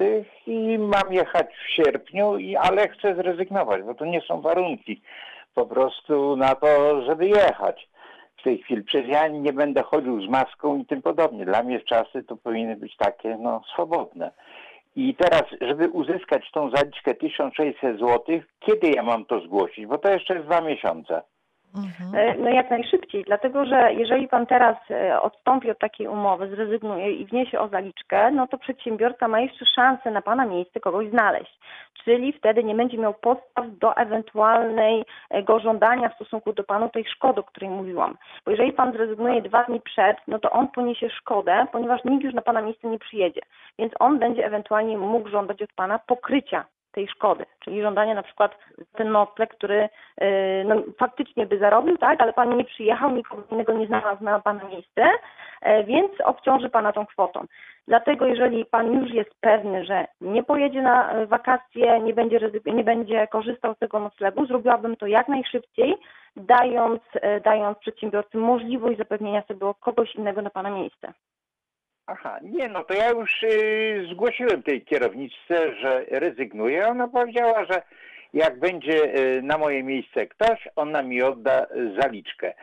[0.46, 5.02] i mam jechać w sierpniu, ale chcę zrezygnować, bo to nie są warunki
[5.54, 7.88] po prostu na to, żeby jechać
[8.38, 8.82] w tej chwili.
[8.82, 11.44] Przecież ja nie będę chodził z maską i tym podobnie.
[11.44, 14.30] Dla mnie czasy to powinny być takie no, swobodne.
[14.96, 19.86] I teraz, żeby uzyskać tą zaliczkę 1600 zł, kiedy ja mam to zgłosić?
[19.86, 21.22] Bo to jeszcze jest dwa miesiące.
[21.76, 22.14] Mhm.
[22.14, 27.12] E, No jak najszybciej, dlatego że jeżeli pan teraz e, odstąpi od takiej umowy, zrezygnuje
[27.12, 31.58] i wniesie o zaliczkę, no to przedsiębiorca ma jeszcze szansę na pana miejsce kogoś znaleźć.
[32.04, 37.40] Czyli wtedy nie będzie miał podstaw do ewentualnego żądania w stosunku do panu tej szkody,
[37.40, 38.16] o której mówiłam.
[38.44, 42.34] Bo jeżeli pan zrezygnuje dwa dni przed, no to on poniesie szkodę, ponieważ nikt już
[42.34, 43.40] na pana miejsce nie przyjedzie.
[43.78, 46.64] Więc on będzie ewentualnie mógł żądać od pana pokrycia
[46.98, 48.58] tej szkody, czyli żądanie na przykład
[48.96, 49.88] ten nocleg, który
[50.20, 50.28] yy,
[50.64, 54.64] no, faktycznie by zarobił, tak, ale pan nie przyjechał, nikogo innego nie znalazł na pana
[54.64, 55.02] miejsce,
[55.62, 57.46] e, więc obciąży pana tą kwotą.
[57.88, 62.84] Dlatego jeżeli pan już jest pewny, że nie pojedzie na e, wakacje, nie będzie, nie
[62.84, 65.96] będzie korzystał z tego noclegu, zrobiłabym to jak najszybciej,
[66.36, 71.12] dając, e, dając przedsiębiorcy możliwość zapewnienia sobie kogoś innego na pana miejsce.
[72.10, 76.88] Aha, nie, no to ja już y, zgłosiłem tej kierowniczce, że rezygnuję.
[76.88, 77.82] Ona powiedziała, że
[78.34, 82.54] jak będzie y, na moje miejsce ktoś, ona mi odda y, zaliczkę.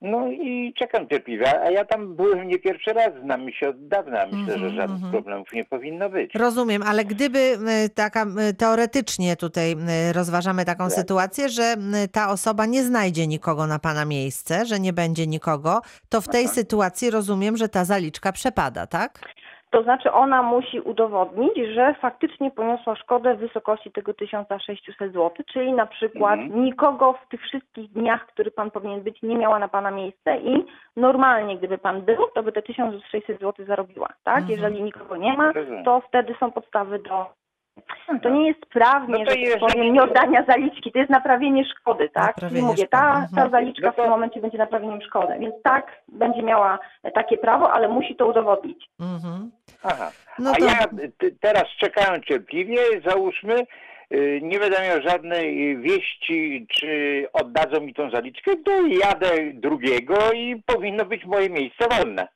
[0.00, 4.26] No i czekam cierpliwie, a ja tam byłem nie pierwszy raz, znamy się od dawna.
[4.26, 5.12] Myślę, Mhm, że żadnych mhm.
[5.12, 6.34] problemów nie powinno być.
[6.34, 8.26] Rozumiem, ale gdyby y, taka
[8.58, 9.76] teoretycznie tutaj
[10.12, 10.92] rozważamy taką Tak.
[10.92, 11.76] sytuację, że
[12.12, 16.48] ta osoba nie znajdzie nikogo na pana miejsce, że nie będzie nikogo, to w tej
[16.48, 19.18] sytuacji rozumiem, że ta zaliczka przepada, tak?
[19.70, 25.72] To znaczy ona musi udowodnić, że faktycznie poniosła szkodę w wysokości tego 1600 zł, czyli
[25.72, 26.64] na przykład Mhm.
[26.64, 30.64] nikogo w tych wszystkich dniach, który pan powinien być, nie miała na pana miejsce i
[30.96, 34.38] normalnie gdyby pan był, to by te 1600 zł zarobiła, tak?
[34.38, 34.50] Mhm.
[34.60, 35.52] Jeżeli nikogo nie ma,
[35.84, 37.26] to wtedy są podstawy do...
[38.22, 41.64] To nie jest prawnie, No to że tak jeżeli- powiem, nieoddania zaliczki, to jest naprawienie
[41.64, 42.34] szkody, tak?
[42.34, 43.28] Czyli Naprawienie mówię, szkody, ta, mhm.
[43.34, 46.78] ta zaliczka No w tym momencie będzie naprawieniem szkody, więc tak, będzie miała
[47.14, 48.88] takie prawo, ale musi to udowodnić.
[49.00, 49.50] Mhm.
[49.82, 50.12] Aha.
[50.38, 50.74] No A to- ja
[51.18, 53.66] t- teraz czekałem cierpliwie, załóżmy,
[54.14, 56.88] y, nie będę miał żadnej wieści, czy
[57.32, 62.28] oddadzą mi tą zaliczkę, to jadę drugiego i powinno być moje miejsce wolne.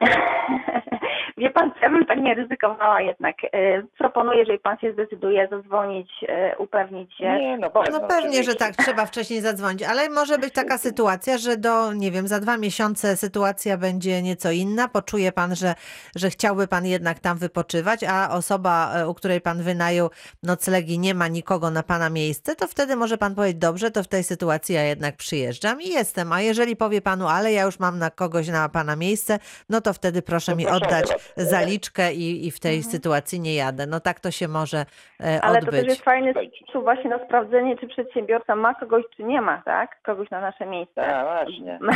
[1.38, 3.36] Wie pan, ja bym tak nie ryzykowała jednak.
[3.44, 7.24] E, Proponuję, jeżeli pan się zdecyduje, zadzwonić, e, upewnić się.
[7.24, 10.78] Nie, no bo- pewno, No pewnie, że tak, trzeba wcześniej zadzwonić, ale może być taka
[10.78, 15.74] sytuacja, że do, nie wiem, za dwa miesiące sytuacja będzie nieco inna, poczuje pan, że,
[16.16, 20.10] że chciałby pan jednak tam wypoczywać, a osoba, e, u której pan wynajął
[20.42, 24.08] noclegi, nie ma nikogo na pana miejsce, to wtedy może pan powiedzieć, dobrze, to w
[24.08, 27.98] tej sytuacji ja jednak przyjeżdżam i jestem, a jeżeli powie panu, ale ja już mam
[27.98, 31.25] na kogoś na pana miejsce, no to wtedy proszę To mi proszę oddać.
[31.36, 33.86] Zaliczkę i, i w tej sytuacji nie jadę.
[33.86, 34.86] No tak to się może
[35.24, 35.80] e, Ale to odbyć.
[35.80, 40.02] też jest fajny sposób właśnie na sprawdzenie, czy przedsiębiorca ma kogoś, czy nie ma, tak?
[40.02, 41.16] Kogoś na nasze miejsce.
[41.16, 41.78] A, właśnie.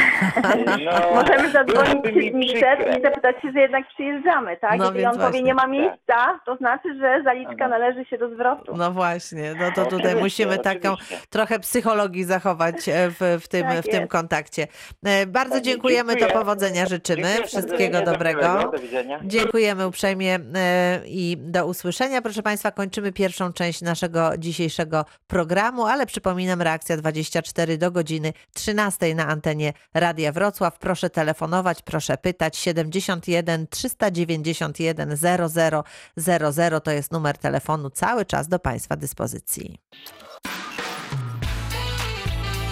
[0.85, 4.79] No, Możemy zadzwonić trzy dni przed i zapytać się, że jednak przyjeżdżamy, tak?
[4.79, 5.43] No Jeżeli on powie, właśnie.
[5.43, 7.69] nie ma miejsca, to znaczy, że zaliczka Aha.
[7.69, 8.73] należy się do zwrotu.
[8.77, 11.27] No właśnie, no to tutaj Oczywiście, musimy taką oczywiście.
[11.31, 14.67] trochę psychologii zachować e, w, w, tym, Tak w tym kontakcie.
[15.05, 16.39] E, Bardzo dziękujemy, to dziękuję.
[16.41, 18.71] powodzenia życzymy, Dziękuję wszystkiego dobrego.
[18.73, 19.20] Do widzenia.
[19.25, 22.23] Dziękujemy uprzejmie e, i do usłyszenia.
[22.23, 29.15] Proszę Państwa, kończymy pierwszą część naszego dzisiejszego programu, ale przypominam, reakcja 24 do godziny 13
[29.15, 30.79] na antenie Radia Wrocław.
[30.79, 32.59] Proszę telefonować, proszę pytać.
[32.59, 39.79] 71 391 0000 to jest numer telefonu cały czas do Państwa dyspozycji.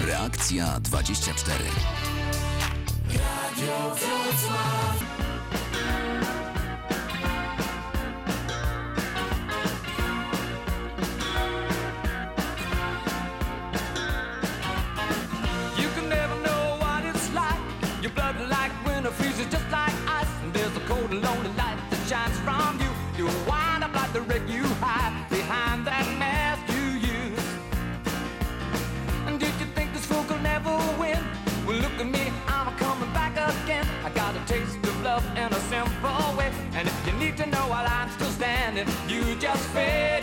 [0.07, 1.63] Reakcja 24.
[3.59, 5.08] You
[37.39, 38.85] to know while I'm still standing.
[39.07, 40.18] You just fail.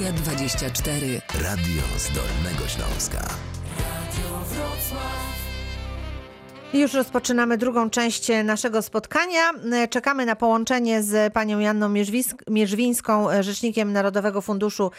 [0.00, 1.20] Reakcja 24.
[1.42, 3.18] Radio z Dolnego Śląska.
[6.74, 9.40] Już rozpoczynamy drugą część naszego spotkania.
[9.90, 11.88] Czekamy na połączenie z panią Janną
[12.48, 14.90] Mierzwińską, rzecznikiem Narodowego Funduszu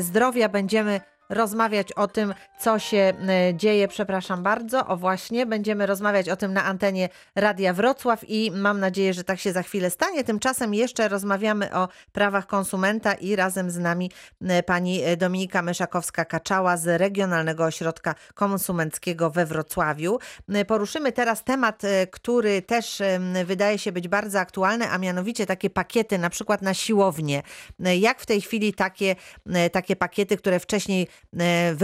[0.00, 0.48] Zdrowia.
[0.48, 3.88] Będziemy rozmawiać o tym, co się e, dzieje.
[3.88, 4.86] Przepraszam bardzo.
[4.86, 9.40] O właśnie, będziemy rozmawiać o tym na antenie Radia Wrocław i mam nadzieję, że tak
[9.40, 10.24] się za chwilę stanie.
[10.24, 14.10] Tymczasem jeszcze rozmawiamy o prawach konsumenta i razem z nami
[14.42, 20.18] e, pani Dominika Myszakowska-Kaczała z Regionalnego Ośrodka Konsumenckiego we Wrocławiu.
[20.48, 23.02] E, Poruszymy teraz temat, e, który też
[23.44, 27.42] wydaje się być bardzo aktualny, a mianowicie takie pakiety, na przykład na siłownię.
[27.84, 29.16] E, Jak w tej chwili takie,
[29.52, 31.74] e, takie pakiety, które wcześniej e,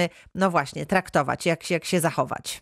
[0.00, 2.60] wykupiliśmy, no właśnie, traktować, jak się, jak się zachować?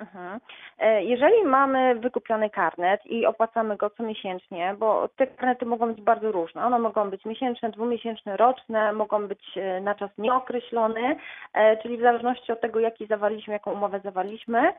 [0.00, 0.40] Mhm.
[0.78, 6.32] E, Jeżeli mamy wykupiony karnet i opłacamy go comiesięcznie, bo te karnety mogą być bardzo
[6.32, 6.66] różne.
[6.66, 11.16] One mogą być miesięczne, dwumiesięczne, roczne, mogą być e, na czas nieokreślony,
[11.54, 14.72] e, czyli w zależności od tego, jaki zawarliśmy, jaką umowę zawarliśmy,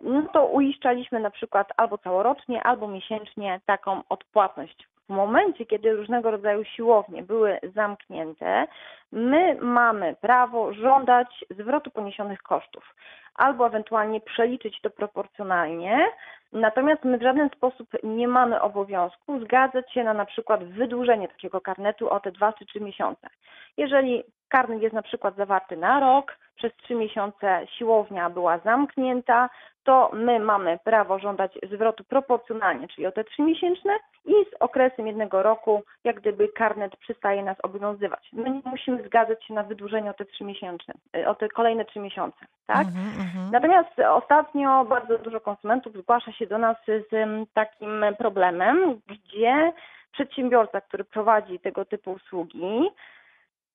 [0.00, 4.91] no to uiszczaliśmy na przykład albo całorocznie, albo miesięcznie taką odpłatność.
[5.08, 8.66] W momencie, kiedy różnego rodzaju siłownie były zamknięte,
[9.12, 12.94] my mamy prawo żądać zwrotu poniesionych kosztów
[13.34, 16.08] albo ewentualnie przeliczyć to proporcjonalnie.
[16.52, 21.60] Natomiast my w żaden sposób nie mamy obowiązku zgadzać się na na przykład wydłużenie takiego
[21.60, 23.28] karnetu o te dwa czy trzy miesiące.
[23.76, 29.48] Jeżeli karnet jest na przykład zawarty na rok, przez trzy miesiące siłownia była zamknięta,
[29.84, 33.92] to my mamy prawo żądać zwrotu proporcjonalnie, czyli o te trzy miesięczne
[34.24, 38.28] i z okresem jednego roku, jak gdyby karnet przestaje nas obowiązywać.
[38.32, 41.84] My nie musimy zgadzać się na wydłużenie o te trzy miesięczne, y, o te kolejne
[41.84, 42.86] trzy miesiące, tak?
[42.86, 43.50] Mhm, mhm.
[43.50, 47.14] Natomiast ostatnio bardzo dużo konsumentów zgłasza się do nas z
[47.54, 49.72] takim problemem, gdzie
[50.12, 52.90] przedsiębiorca, który prowadzi tego typu usługi,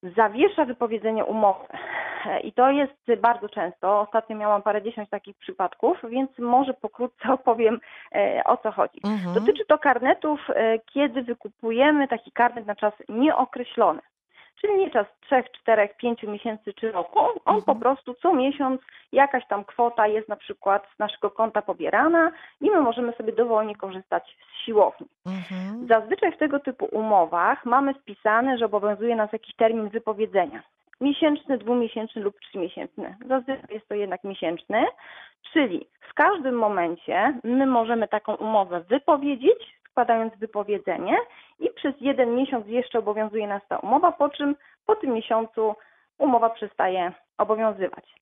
[0.03, 1.65] zawiesza wypowiedzenie umowy.
[2.43, 4.01] I to jest bardzo często.
[4.01, 7.79] Ostatnio miałam parędziesiąt takich przypadków, więc może pokrótce opowiem
[8.15, 9.01] e, o co chodzi.
[9.03, 9.33] Mhm.
[9.33, 14.01] Dotyczy to karnetów, e, kiedy wykupujemy taki karnet na czas nieokreślony.
[14.61, 17.19] Czyli nie czas 3, 4, 5 miesięcy czy roku.
[17.45, 22.31] On po prostu co miesiąc jakaś tam kwota jest na przykład z naszego konta pobierana
[22.61, 25.07] i my możemy sobie dowolnie korzystać z siłowni.
[25.25, 25.87] Mhm.
[25.87, 30.63] Zazwyczaj w tego typu umowach mamy wpisane, że obowiązuje nas jakiś termin wypowiedzenia.
[31.01, 33.15] miesięczny, dwumiesięczny lub trzymiesięczny.
[33.27, 34.85] Zazwyczaj jest to jednak miesięczny,
[35.53, 41.17] czyli w każdym momencie my możemy taką umowę wypowiedzieć, składając wypowiedzenie
[41.59, 45.75] i przez jeden miesiąc jeszcze obowiązuje nas ta umowa, po czym po tym miesiącu
[46.17, 48.15] umowa przestaje obowiązywać.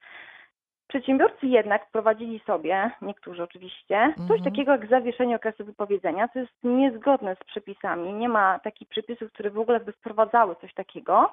[0.88, 4.44] Przedsiębiorcy jednak wprowadzili sobie, niektórzy oczywiście, coś Mhm.
[4.44, 8.14] takiego jak zawieszenie okresu wypowiedzenia, co jest niezgodne z przepisami.
[8.14, 11.32] Nie ma takich przepisów, które w ogóle by wprowadzały coś takiego.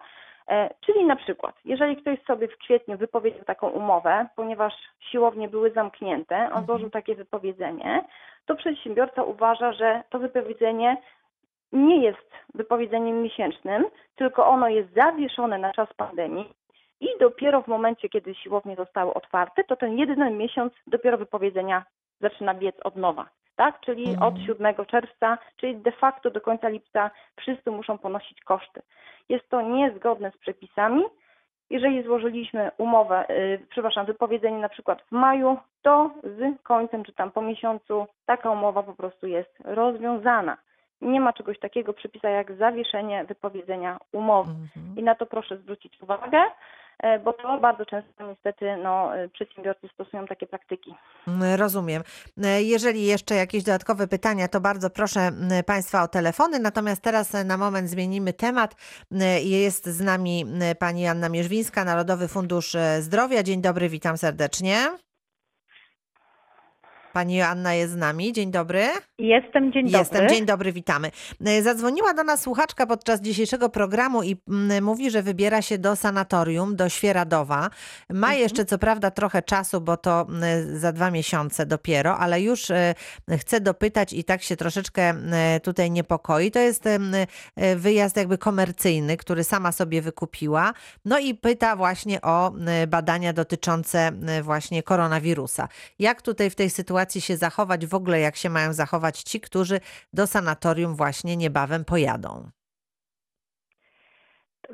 [0.49, 5.71] E, Czyli na przykład, jeżeli ktoś sobie w kwietniu wypowiedział taką umowę, ponieważ siłownie były
[5.71, 8.05] zamknięte, on złożył takie wypowiedzenie,
[8.47, 10.97] to przedsiębiorca uważa, że to wypowiedzenie
[11.73, 13.85] nie jest wypowiedzeniem miesięcznym,
[14.17, 16.51] tylko ono jest zawieszone na czas pandemii
[17.01, 21.85] i dopiero w momencie, kiedy siłownie zostały otwarte, to ten jeden miesiąc dopiero wypowiedzenia
[22.21, 23.29] zaczyna biec od nowa.
[23.57, 23.81] Tak?
[23.81, 24.23] Czyli Mhm.
[24.23, 28.83] od 7 czerwca, czyli de facto do końca lipca wszyscy muszą ponosić koszty.
[29.29, 31.03] Jest to niezgodne z przepisami.
[31.71, 37.31] Jeżeli złożyliśmy umowę, yy, przepraszam, wypowiedzenie na przykład w maju, to z końcem czy tam
[37.31, 40.57] po miesiącu taka umowa po prostu jest rozwiązana.
[41.03, 44.51] Nie ma czegoś takiego w przepisach jak zawieszenie wypowiedzenia umowy.
[44.51, 44.97] Mhm.
[44.97, 46.39] I na to proszę zwrócić uwagę,
[46.99, 50.95] e, bo to bardzo często niestety no, e, przedsiębiorcy stosują takie praktyki.
[51.29, 52.03] Mm, Rozumiem.
[52.45, 56.59] E, Jeżeli jeszcze jakieś dodatkowe pytania, to bardzo proszę m, Państwa o telefony.
[56.59, 58.75] Natomiast teraz na moment zmienimy temat.
[59.43, 60.45] Jest z nami
[60.79, 63.43] pani Anna Mierzwińska, Narodowy Fundusz Zdrowia.
[63.43, 64.77] Dzień dobry, witam serdecznie.
[67.13, 68.33] Pani Anna jest z nami.
[68.33, 68.89] Dzień dobry.
[69.19, 70.35] Jestem, dzień Jestem, dobry.
[70.37, 71.11] dzień dobry, witamy.
[71.47, 74.37] E, Zadzwoniła do nas słuchaczka podczas dzisiejszego programu i
[74.83, 77.71] mówi, że wybiera się do sanatorium, do Świeradowa.
[78.11, 78.39] Ma Mhm.
[78.39, 80.27] jeszcze co prawda trochę czasu, bo to
[80.75, 82.95] za dwa miesiące dopiero, ale już e,
[83.39, 85.15] chce dopytać i tak się troszeczkę
[85.63, 86.51] tutaj niepokoi.
[86.51, 90.73] To jest e, wyjazd jakby komercyjny, który sama sobie wykupiła.
[91.05, 92.53] No i pyta właśnie o
[92.89, 95.69] badania dotyczące właśnie koronawirusa.
[95.99, 99.81] Jak tutaj w tej sytuacji się zachować, w ogóle jak się mają zachować ci, którzy
[100.13, 102.51] do sanatorium właśnie niebawem pojadą?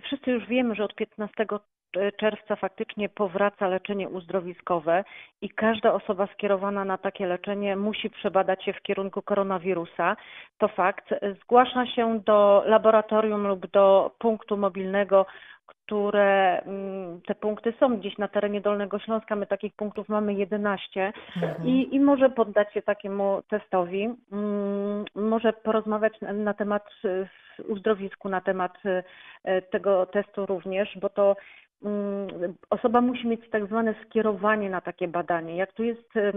[0.02, 1.46] Wszyscy już wiemy, że od 15
[2.20, 5.04] czerwca faktycznie powraca leczenie uzdrowiskowe
[5.40, 10.16] i każda osoba skierowana na takie leczenie musi przebadać się w kierunku koronawirusa.
[10.58, 11.04] To fakt.
[11.42, 15.26] Zgłasza się do laboratorium lub do punktu mobilnego,
[15.68, 19.36] które mm, te punkty są gdzieś na terenie Dolnego Śląska.
[19.36, 21.12] My takich punktów mamy 11
[21.64, 24.08] i, i może poddać się takiemu testowi.
[24.32, 26.84] Mm, Może porozmawiać na, na temat
[27.68, 31.36] uzdrowisku, na temat y, tego testu również, bo to
[31.84, 35.56] mm, osoba musi mieć tak zwane skierowanie na takie badanie.
[35.56, 36.32] Jak tu jest y,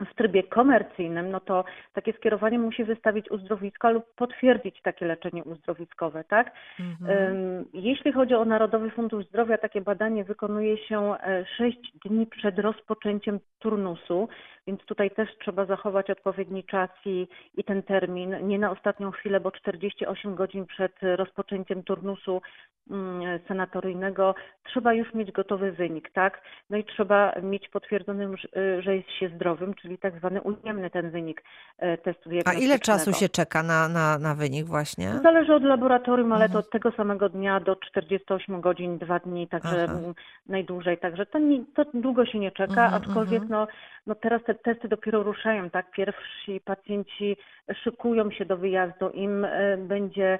[0.00, 6.24] w trybie komercyjnym, no to takie skierowanie musi wystawić uzdrowisko lub potwierdzić takie leczenie uzdrowiskowe,
[6.24, 6.52] tak?
[6.80, 7.64] Mhm.
[7.72, 11.14] Jeśli chodzi o Narodowy Fundusz Zdrowia, takie badanie wykonuje się
[11.56, 14.28] 6 dni przed rozpoczęciem turnusu,
[14.66, 19.40] więc tutaj też trzeba zachować odpowiedni czas i, i ten termin, nie na ostatnią chwilę,
[19.40, 22.42] bo 48 godzin przed rozpoczęciem turnusu
[22.90, 24.34] mm, sanatoryjnego
[24.64, 26.42] trzeba już mieć gotowy wynik, tak?
[26.70, 31.10] No i trzeba mieć potwierdzonym, że- że jest się zdrowym, czyli tak zwany ujemny ten
[31.10, 31.42] wynik
[31.78, 35.08] e, testu A ile czasu się czeka na, na, na wynik właśnie?
[35.22, 36.52] Zależy od laboratorium, ale Mhm.
[36.52, 39.98] to od tego samego dnia do 48 godzin, dwa dni, także Aha.
[40.46, 40.98] najdłużej.
[40.98, 43.50] Także to, nie, to długo się nie czeka, Mhm, aczkolwiek mhm.
[43.50, 43.66] no,
[44.06, 45.90] no teraz te testy dopiero ruszają, tak?
[45.90, 47.36] Pierwsi pacjenci
[47.84, 50.38] szykują się do wyjazdu, im e, będzie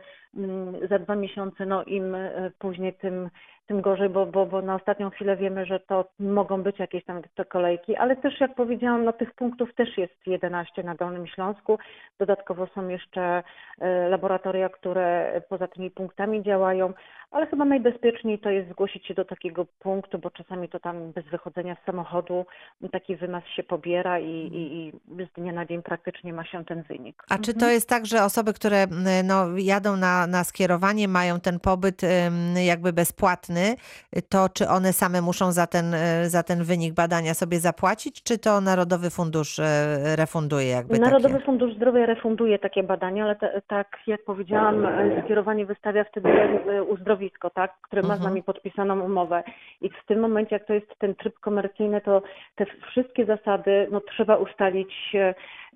[0.89, 3.31] za dwa miesiące, no im e, później, tym,
[3.69, 7.23] tym gorzej, bo, bo, bo na ostatnią chwilę wiemy, że to mogą być jakieś tam
[7.35, 11.79] te kolejki, ale też jak powiedziałam, no tych punktów też jest 11 na Dolnym Śląsku.
[12.19, 13.43] Dodatkowo są jeszcze
[13.81, 16.93] e, laboratoria, które poza tymi punktami działają,
[17.31, 21.25] ale chyba najbezpieczniej to jest zgłosić się do takiego punktu, bo czasami to tam bez
[21.25, 22.47] wychodzenia z samochodu
[22.93, 24.93] taki wymaz się pobiera i, i, i
[25.27, 27.23] z dnia na dzień praktycznie ma się ten wynik.
[27.31, 31.41] A czy to jest tak, że osoby, które m, no, jadą na, na skierowanie, mają
[31.41, 32.03] ten pobyt
[32.67, 33.75] jakby bezpłatny,
[34.29, 38.39] to czy one same muszą za ten, e, za ten wynik badania sobie zapłacić, czy
[38.39, 39.61] to Narodowy Fundusz
[40.17, 41.45] refunduje jakby Narodowy takie?
[41.45, 44.87] Fundusz Zdrowia refunduje takie badania, ale te, tak jak powiedziałam,
[45.25, 46.83] skierowanie wystawia wtedy e,
[47.19, 48.31] uzdrowisko, tak, które ma z Mhm.
[48.31, 49.43] nami podpisaną umowę.
[49.81, 52.23] I w tym momencie, jak to jest ten tryb komercyjny, to
[52.57, 54.93] te wszystkie zasady no, trzeba ustalić,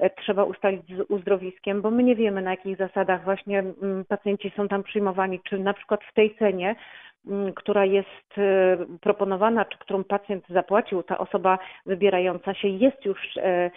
[0.01, 4.53] e, trzeba ustalić z uzdrowiskiem, bo my nie wiemy na jakich zasadach właśnie mm, pacjenci
[4.57, 6.77] są tam przyjmowani, czy na przykład w tej cenie
[7.55, 13.71] która jest e, proponowana, czy którą pacjent zapłacił, ta osoba wybierająca się, jest już e,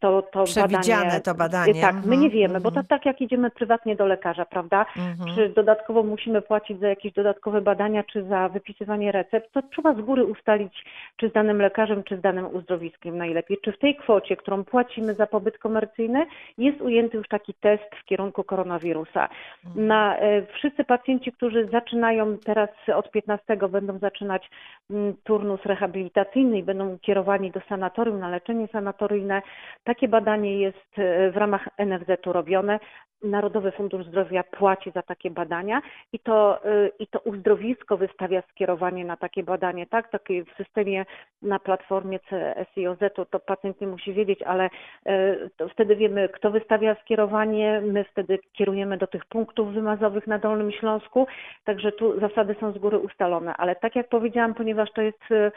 [0.00, 1.20] to, to Przewidziane badanie.
[1.20, 1.80] to badanie.
[1.80, 2.86] Tak, my Mhm, nie wiemy, bo to mhm.
[2.86, 4.86] tak jak idziemy prywatnie do lekarza, prawda?
[4.96, 5.34] Mhm.
[5.34, 10.00] Czy dodatkowo musimy płacić za jakieś dodatkowe badania, czy za wypisywanie recept, to trzeba z
[10.00, 10.84] góry ustalić,
[11.16, 13.58] czy z danym lekarzem, czy z danym uzdrowiskiem najlepiej.
[13.64, 16.26] Czy w tej kwocie, którą płacimy za pobyt komercyjny,
[16.58, 19.28] jest ujęty już taki test w kierunku koronawirusa.
[19.74, 22.63] Na e, wszyscy pacjenci, którzy zaczynają teraz
[22.94, 24.50] od 15 będą zaczynać
[24.90, 29.42] mm, turnus rehabilitacyjny i będą kierowani do sanatorium na leczenie sanatoryjne,
[29.84, 32.80] takie badanie jest e, w ramach NFZ-u robione.
[33.24, 39.04] Narodowy Fundusz Zdrowia płaci za takie badania i to, y, i to uzdrowisko wystawia skierowanie
[39.04, 40.10] na takie badanie, tak?
[40.10, 41.04] Takie w systemie
[41.42, 44.70] na platformie CSIOZ to, to pacjent nie musi wiedzieć, ale
[45.08, 50.72] y, wtedy wiemy, kto wystawia skierowanie, my wtedy kierujemy do tych punktów wymazowych na Dolnym
[50.72, 51.26] Śląsku,
[51.64, 55.52] także tu zasady są z góry ustalone, ale tak jak powiedziałam, ponieważ to jest y,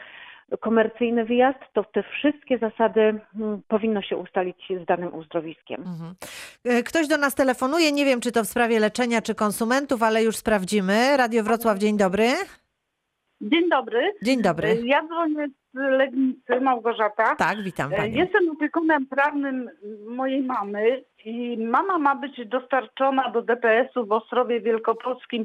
[0.60, 5.80] komercyjny wyjazd, to te wszystkie zasady mm, powinno się ustalić z danym uzdrowiskiem.
[5.80, 6.14] Mhm.
[6.64, 10.22] E, Ktoś do nas telefonuje, nie wiem czy to w sprawie leczenia czy konsumentów, ale
[10.22, 11.16] już sprawdzimy.
[11.16, 12.28] Radio Wrocław, dzień dobry.
[13.40, 14.12] Dzień dobry.
[14.22, 14.82] Dzień dobry.
[14.84, 17.36] Ja dzwonię z Legnicy, Małgorzata.
[17.36, 18.14] Tak, witam E, panią.
[18.16, 19.70] Jestem opiekunem prawnym
[20.06, 25.44] mojej mamy i mama ma być dostarczona do DPS-u w Ostrowie Wielkopolskim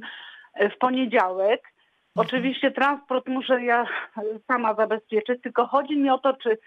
[0.54, 1.72] e, w poniedziałek.
[2.16, 6.57] Oczywiście transport muszę ja e, sama zabezpieczyć, tylko chodzi mi o to, czy,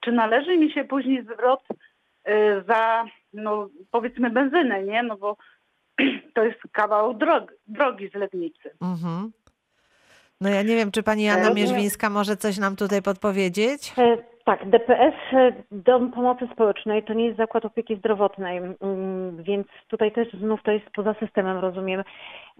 [0.00, 1.62] czy należy mi się później zwrot
[2.24, 5.02] e, za, no powiedzmy benzynę, nie?
[5.02, 5.36] No bo
[6.34, 8.70] to jest kawał drogi, drogi z Legnicy.
[8.82, 9.32] Mhm.
[10.40, 13.94] No ja nie wiem, czy pani Anna E, Mierzwińska może coś nam tutaj podpowiedzieć?
[14.46, 20.12] Tak, DPS, e, Dom Pomocy Społecznej, to nie jest zakład opieki zdrowotnej, mm, więc tutaj
[20.12, 22.04] też znów to jest poza systemem, rozumiem,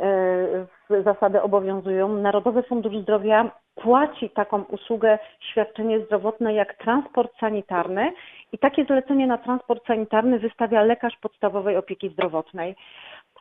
[0.00, 2.08] e, zasady obowiązują.
[2.08, 8.12] Narodowy Fundusz Zdrowia płaci taką usługę, świadczenie zdrowotne jak transport sanitarny
[8.52, 12.76] i takie zlecenie na transport sanitarny wystawia lekarz podstawowej opieki zdrowotnej.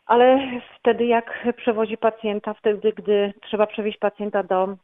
[0.06, 0.40] Ale
[0.80, 4.76] wtedy jak przewozi pacjenta, wtedy gdy trzeba przewieźć pacjenta do,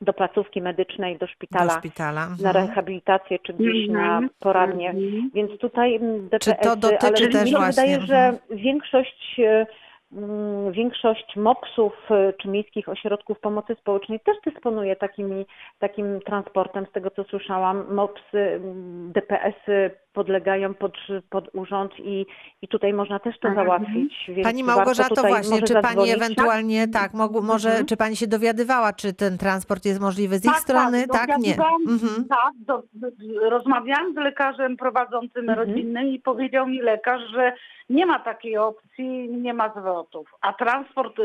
[0.00, 2.26] do placówki medycznej, do szpitala, Do szpitala.
[2.26, 2.66] na Mhm.
[2.66, 4.30] rehabilitację czy gdzieś na Mhm.
[4.40, 4.90] poradnie.
[4.90, 5.30] Mhm.
[5.34, 8.38] Więc tutaj mm, DPS, Czy to dotyczy ale też mi się właśnie- wydaje, że mhm.
[8.50, 9.66] większość e,
[10.12, 15.46] mm, większość MOPS-ów e, czy miejskich ośrodków pomocy społecznej też dysponuje takimi,
[15.78, 17.94] takim transportem, z tego co słyszałam.
[17.94, 19.90] MOPS-y, mm, DPS-y
[20.20, 20.92] podlegają pod,
[21.30, 22.26] pod urząd i,
[22.62, 23.66] i tutaj można też to Mhm.
[23.66, 24.12] załatwić.
[24.28, 26.14] Więc Pani Małgorzato, właśnie, czy pani zadzwonić.
[26.14, 27.86] ewentualnie, tak, mogу, może, Mhm.
[27.86, 31.06] czy pani się dowiadywała, czy ten transport jest możliwy z ich Tak, strony?
[31.08, 31.54] tak, Tak, nie.
[31.94, 32.24] Mhm.
[32.28, 33.06] Tak, do, do,
[33.50, 35.58] rozmawiałam z lekarzem prowadzącym Mhm.
[35.58, 37.52] rodzinnym i powiedział mi lekarz, że
[37.90, 40.34] nie ma takiej opcji, nie ma zwrotów.
[40.40, 41.16] A transport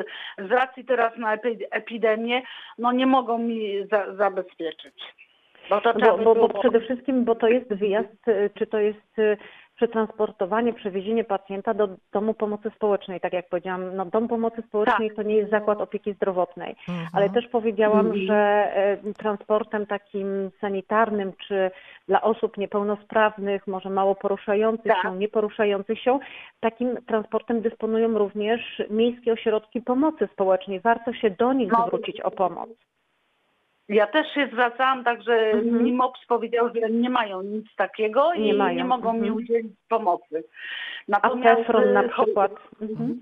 [0.48, 2.42] z racji teraz na epi- epidemię,
[2.78, 4.96] no nie mogą mi za, zabezpieczyć.
[5.70, 9.20] Bo to Bo, bo, bo przede wszystkim, bo to jest wyjazd, y, czy to jest
[9.20, 9.38] y,
[9.76, 13.96] przetransportowanie, przewiezienie pacjenta do domu pomocy społecznej, tak jak powiedziałam.
[13.96, 17.08] No, dom pomocy społecznej to nie jest zakład opieki zdrowotnej, Mhm.
[17.14, 18.26] ale też powiedziałam, Mhm.
[18.26, 18.36] że
[18.76, 21.72] e, transportem takim sanitarnym, czy
[22.08, 25.02] dla osób niepełnosprawnych, może mało poruszających Tak.
[25.02, 26.20] się, nieporuszających się,
[26.60, 30.80] takim transportem dysponują również miejskie ośrodki pomocy społecznej.
[30.80, 31.88] Warto się do nich No.
[31.88, 32.70] zwrócić o pomoc.
[33.92, 35.84] Ja też się zwracałam, także Mhm.
[35.84, 39.36] mi MOPS powiedział, że nie mają nic takiego i Nie mają, nie mogą mi mhm.
[39.36, 40.44] udzielić pomocy.
[40.44, 42.52] A Natomiast, Pefron na y, przykład.
[42.82, 43.20] Mhm.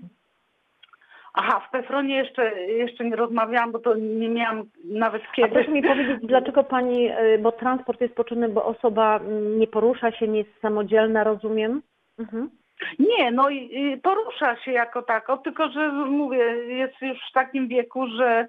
[1.34, 5.48] Aha, w Pefronie jeszcze, jeszcze nie rozmawiałam, bo to nie miałam nawet A kiedy.
[5.50, 9.20] proszę mi powiedzieć, dlaczego pani, y, bo transport jest potrzebny, bo osoba
[9.58, 11.82] nie porusza się, nie jest samodzielna, rozumiem?
[12.18, 12.50] Mhm.
[12.98, 17.68] Nie, no i i porusza się jako tako, tylko że mówię, jest już w takim
[17.68, 18.48] wieku, że e,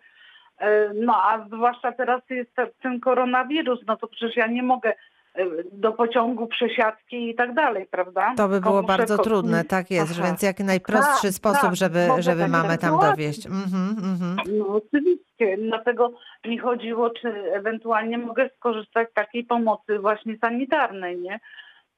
[0.94, 4.94] no a zwłaszcza teraz jest te- ten koronawirus, no to przecież ja nie mogę
[5.36, 8.34] e, do pociągu, przesiadki i tak dalej, prawda?
[8.38, 10.28] To by było bardzo ko- trudne, tak jest, Aha.
[10.28, 13.46] więc jak najprostszy Tak, sposób, tak, żeby, żeby tak mamę tam dowieść.
[13.46, 14.58] Mhm, mhm.
[14.58, 16.12] No oczywiście, dlatego
[16.46, 21.40] mi chodziło, czy ewentualnie mogę skorzystać z takiej pomocy właśnie sanitarnej, nie?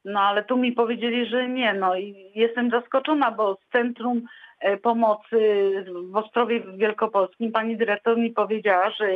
[0.04, 4.22] No ale tu mi powiedzieli, że nie, no i jestem zaskoczona, bo z Centrum e,
[4.82, 5.38] Pomocy
[6.12, 9.06] w Ostrowie Wielkopolskim pani dyrektor mi powiedziała, że,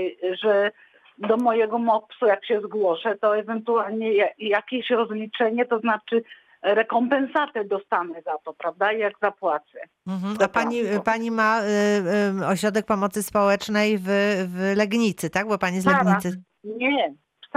[0.42, 0.70] że
[1.18, 6.22] do mojego MOPS-u jak się zgłoszę, to ewentualnie ja- jakieś rozliczenie, to znaczy
[6.62, 9.78] rekompensatę dostanę za to, prawda, jak zapłacę.
[10.06, 10.36] Mhm.
[10.44, 11.64] A pani, pani ma y,
[12.42, 14.04] y, ośrodek pomocy społecznej w,
[14.48, 15.48] w Legnicy, tak?
[15.48, 16.06] Bo pani z Psarach.
[16.06, 16.42] Legnicy.
[16.64, 17.14] Nie,
[17.46, 17.50] w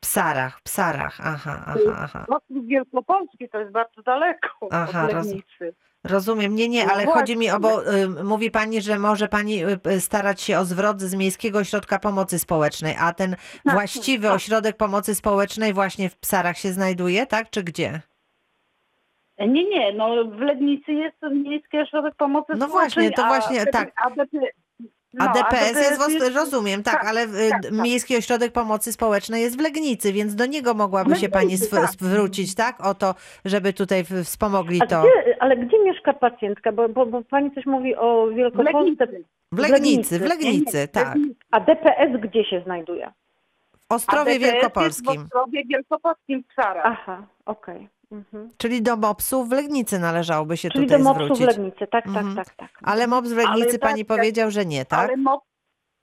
[0.00, 2.26] Psarach, w Psarach, aha, aha, aha.
[2.50, 5.74] Wielkopolski to jest bardzo daleko Aha, od roz- Legnicy.
[6.10, 7.20] Rozumiem, nie, nie, No ale właśnie.
[7.20, 11.00] chodzi mi o, bo y, mówi pani, że może pani y, starać się o zwrot
[11.00, 14.36] z Miejskiego Ośrodka Pomocy Społecznej, a ten właściwy tak.
[14.36, 18.00] ośrodek pomocy społecznej właśnie w Psarach się znajduje, tak, czy gdzie?
[19.38, 23.66] Nie, nie, no w Legnicy jest Miejski Ośrodek Pomocy No Społecznej, właśnie, to a- właśnie,
[23.66, 23.92] tak.
[24.06, 24.32] ADP,
[25.16, 27.72] no, A DPS jest, w rozumiem, tak, tak, ale tak, tak.
[27.72, 31.90] Miejski Ośrodek Pomocy Społecznej jest w Legnicy, więc do niego mogłaby się pani Legnicy, tak.
[31.90, 33.14] zwrócić, tak, o to,
[33.44, 35.00] żeby tutaj w- wspomogli A to.
[35.02, 36.72] gdzie, ale gdzie mieszka pacjentka?
[36.72, 38.80] Bo, bo, bo pani coś mówi o W Wielkopolsce.
[39.06, 39.24] Legnicy.
[39.52, 41.14] W Legnicy, w Nie, nie, Legnicy, tak.
[41.50, 43.12] A DPS gdzie się znajduje?
[43.90, 45.22] W Ostrowie ADPS Wielkopolskim.
[45.22, 46.86] W Ostrowie Wielkopolskim w Psarach.
[46.86, 47.88] Aha, okej.
[48.12, 48.48] Mhm.
[48.58, 51.46] Czyli do MOPS-u w Legnicy należałoby się Czyli tutaj do MOPS-u w zwrócić.
[51.46, 52.36] Legnicy, tak, Mhm.
[52.36, 52.70] tak, tak, tak.
[52.82, 54.98] Ale MOPS w Legnicy tak, pani jak- powiedział, że nie, tak?
[55.08, 55.42] Ale mo-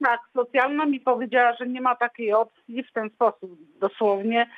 [0.04, 3.50] tak, socjalna mi powiedziała, że nie ma takiej opcji w ten sposób
[3.80, 4.50] dosłownie,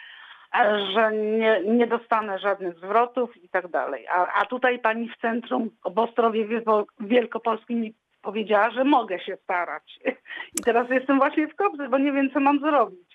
[0.55, 4.07] e, że nie, nie dostanę żadnych zwrotów i tak dalej.
[4.09, 9.37] A, a tutaj pani w centrum w Ostrowie Wielko- Wielkopolskim mi powiedziała, że mogę się
[9.45, 10.01] starać.
[10.61, 13.06] I teraz jestem właśnie w kopce, bo nie wiem, co mam zrobić.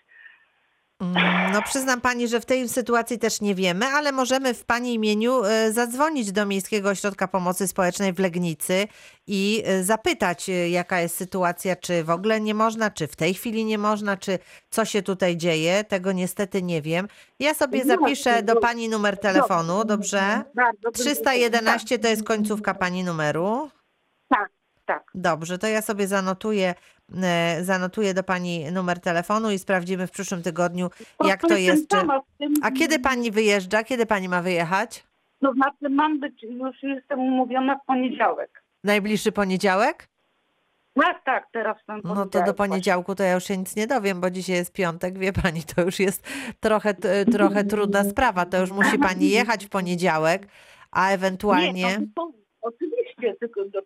[1.02, 4.94] Mm, No przyznam pani, że w tej sytuacji też nie wiemy, ale możemy w pani
[4.94, 8.88] imieniu e, zadzwonić do Miejskiego Ośrodka Pomocy Społecznej w Legnicy
[9.28, 13.34] i e, zapytać, e, jaka jest sytuacja, czy w ogóle nie można, czy w tej
[13.34, 14.40] chwili nie można, czy
[14.70, 15.84] co się tutaj dzieje.
[15.84, 17.08] Tego niestety nie wiem.
[17.40, 20.44] Ja sobie zapiszę do pani numer telefonu, dobrze?
[20.56, 23.70] Bardzo bym- 311 to jest końcówka pani numeru.
[24.30, 24.50] Tak,
[24.86, 25.04] tak.
[25.16, 26.76] Dobrze, to ja sobie zanotuję,
[27.62, 30.90] zanotuję do pani numer telefonu i sprawdzimy w przyszłym tygodniu,
[31.26, 31.88] jak to jest.
[31.88, 31.98] Czy...
[32.64, 33.84] A kiedy pani wyjeżdża?
[33.84, 35.04] Kiedy pani ma wyjechać?
[35.42, 38.64] No znaczy mam być, już jestem umówiona w poniedziałek.
[38.84, 40.08] Najbliższy poniedziałek?
[40.94, 44.22] Tak, tak, teraz ten No to do poniedziałku to ja już się nic nie dowiem,
[44.22, 46.28] bo dzisiaj jest piątek, wie pani, to już jest
[46.60, 46.94] trochę,
[47.32, 48.46] trochę trudna sprawa.
[48.46, 50.48] To już musi pani jechać w poniedziałek,
[50.92, 51.72] a ewentualnie.
[51.72, 52.32] Nie, to,
[52.62, 53.82] oczywiście, tylko do,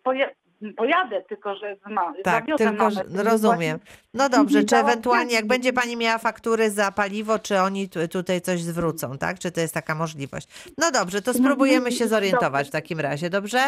[0.76, 3.78] pojadę, tylko że ma, Tak, tylko że- rozumiem.
[4.14, 8.40] No dobrze, czy ewentualnie jak będzie pani miała faktury za paliwo, czy oni tu- tutaj
[8.40, 9.38] coś zwrócą, tak?
[9.38, 10.48] Czy to jest taka możliwość?
[10.78, 13.58] No dobrze, to spróbujemy się zorientować w takim razie, dobrze?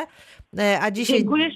[0.58, 1.48] E, A dzisiaj Dziękuję.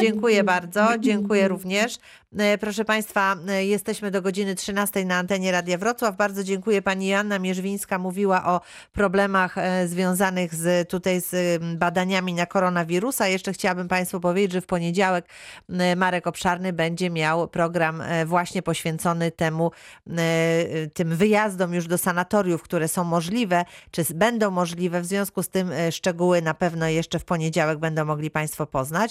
[0.00, 1.96] Dziękuję bardzo, dziękuję również.
[2.38, 6.16] E, Proszę Państwa, e, jesteśmy do godziny 13 na antenie Radia Wrocław.
[6.16, 6.82] Bardzo dziękuję.
[6.82, 8.60] Pani Joanna Mierzwińska mówiła o
[8.92, 9.56] problemach
[9.86, 13.28] związanych z, tutaj z badaniami na koronawirusa.
[13.28, 15.28] Jeszcze chciałabym Państwu powiedzieć, że w poniedziałek
[15.68, 19.70] e, Marek Obszarny będzie miał program e, właśnie poświęcony temu,
[20.10, 25.00] e, tym wyjazdom już do sanatoriów, które są możliwe, czy będą możliwe.
[25.00, 29.10] W związku z tym szczegóły na pewno jeszcze w poniedziałek będą mogli Państwo poznać.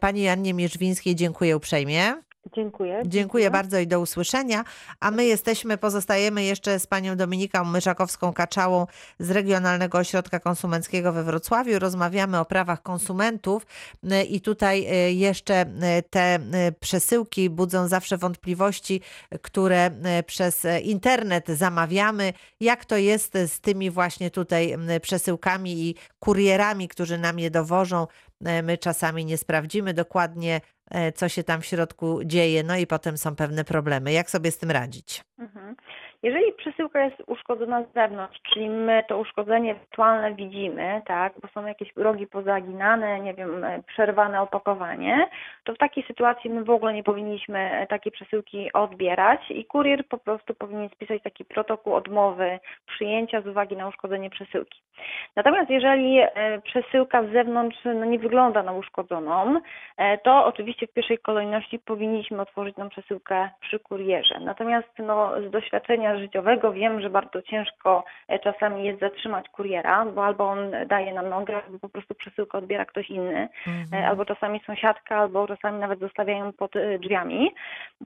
[0.00, 2.26] Pani Jannie Mierzwińskiej dziękuję uprzejmie.
[2.54, 3.02] Dziękuję.
[3.06, 4.64] Dziękuję bardzo i do usłyszenia.
[5.00, 8.86] A my jesteśmy, pozostajemy jeszcze z panią Dominiką Myszakowską-Kaczałą
[9.18, 11.78] z Regionalnego Ośrodka Konsumenckiego we Wrocławiu.
[11.78, 13.66] Rozmawiamy o prawach konsumentów
[14.10, 16.38] E, i tutaj e, jeszcze e, te
[16.80, 19.00] przesyłki budzą zawsze wątpliwości,
[19.42, 19.90] które
[20.26, 22.32] przez internet zamawiamy.
[22.60, 28.06] Jak to jest z tymi właśnie tutaj przesyłkami i kurierami, którzy nam je dowożą?
[28.44, 30.60] E, My czasami nie sprawdzimy dokładnie,
[30.90, 34.12] e, co się tam w środku dzieje, no i potem są pewne problemy.
[34.12, 35.24] Jak sobie z tym radzić?
[35.38, 35.76] Mhm.
[36.26, 41.66] Jeżeli przesyłka jest uszkodzona z zewnątrz, czyli my to uszkodzenie wirtualne widzimy, tak, bo są
[41.66, 45.28] jakieś rogi pozaginane, nie wiem, e, przerwane opakowanie,
[45.64, 50.08] to w takiej sytuacji my w ogóle nie powinniśmy e, takiej przesyłki odbierać i kurier
[50.08, 54.80] po prostu powinien spisać taki protokół odmowy przyjęcia z uwagi na uszkodzenie przesyłki.
[55.36, 59.60] Natomiast jeżeli e, przesyłka z zewnątrz no, nie wygląda na uszkodzoną,
[60.22, 64.40] to oczywiście w pierwszej kolejności powinniśmy otworzyć nam przesyłkę przy kurierze.
[64.40, 66.72] Natomiast no, z doświadczenia życiowego.
[66.72, 71.56] Wiem, że bardzo ciężko e, czasami jest zatrzymać kuriera, bo albo on daje nam nogę,
[71.66, 73.48] albo po prostu przesyłkę odbiera ktoś inny,
[73.92, 77.54] e, albo czasami sąsiadka, albo czasami nawet zostawiają pod e, drzwiami.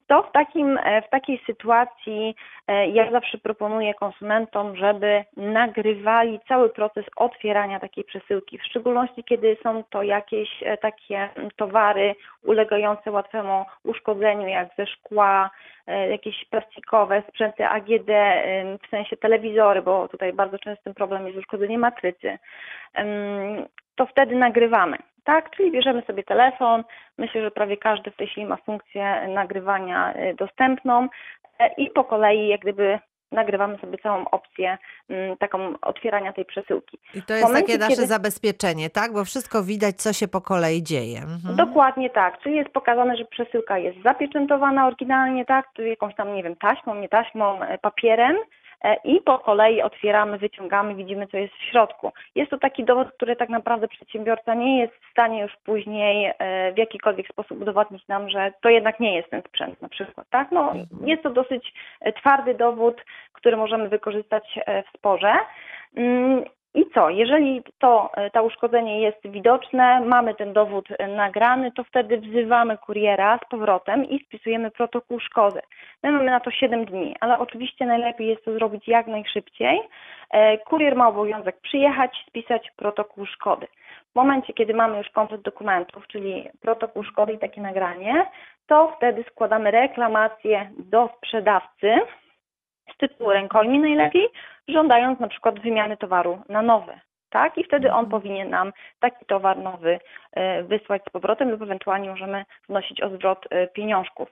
[0.06, 2.34] To w, takim, w takiej sytuacji
[2.92, 9.84] ja zawsze proponuję konsumentom, żeby nagrywali cały proces otwierania takiej przesyłki, w szczególności kiedy są
[9.84, 10.48] to jakieś
[10.80, 15.50] takie towary ulegające łatwemu uszkodzeniu, jak ze szkła,
[15.86, 18.10] jakieś plastikowe sprzęty AGD,
[18.86, 22.38] w sensie telewizory, bo tutaj bardzo częstym problemem jest uszkodzenie matrycy,
[23.96, 24.96] to wtedy nagrywamy.
[25.24, 26.84] Tak, czyli bierzemy sobie telefon.
[27.18, 31.08] Myślę, że prawie każdy w tej chwili ma funkcję nagrywania e, dostępną
[31.58, 32.98] e, i po kolei jak gdyby
[33.32, 34.78] nagrywamy sobie całą opcję
[35.08, 36.98] mm, taką otwierania tej przesyłki.
[37.14, 39.12] I to jest momencie, takie nasze kiedy- zabezpieczenie, tak?
[39.12, 41.18] Bo wszystko widać, co się po kolei dzieje.
[41.18, 41.56] Mhm.
[41.56, 46.56] Dokładnie tak, czyli jest pokazane, że przesyłka jest zapieczętowana oryginalnie, tak, jakąś tam, nie wiem,
[46.56, 48.36] taśmą, nie taśmą, e, papierem
[49.04, 52.12] i po kolei otwieramy, wyciągamy, widzimy co jest w środku.
[52.34, 56.72] Jest to taki dowód, który tak naprawdę przedsiębiorca nie jest w stanie już później e,
[56.72, 60.26] w jakikolwiek sposób udowodnić nam, że to jednak nie jest ten sprzęt na przykład.
[60.30, 60.52] Tak?
[60.52, 60.72] No,
[61.04, 65.32] jest to dosyć e, twardy dowód, który możemy wykorzystać e, w sporze.
[66.74, 67.10] I co?
[67.10, 72.78] Jeżeli to, e, to uszkodzenie jest widoczne, mamy ten dowód e, nagrany, to wtedy wzywamy
[72.78, 75.60] kuriera z powrotem i spisujemy protokół szkody.
[76.02, 79.80] My mamy na to 7 dni, ale oczywiście najlepiej jest to zrobić jak najszybciej.
[80.30, 83.66] E, Kurier ma obowiązek przyjechać, spisać protokół szkody.
[84.12, 88.26] W momencie, kiedy mamy już komplet dokumentów, czyli protokół szkody i takie nagranie,
[88.66, 91.98] to wtedy składamy reklamację do sprzedawcy
[92.94, 94.28] z tytułu rękojmi najlepiej,
[94.72, 96.92] żądając na przykład wymiany towaru na nowy.
[97.30, 97.58] Tak?
[97.58, 99.98] I wtedy on powinien nam taki towar nowy
[100.32, 104.28] e, wysłać z powrotem lub ewentualnie możemy wnosić o zwrot e, pieniążków.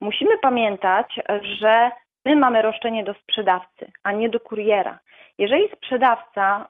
[0.00, 1.20] Musimy pamiętać,
[1.60, 1.90] że
[2.24, 4.98] my mamy roszczenie do sprzedawcy, a nie do kuriera.
[5.38, 6.68] Jeżeli sprzedawca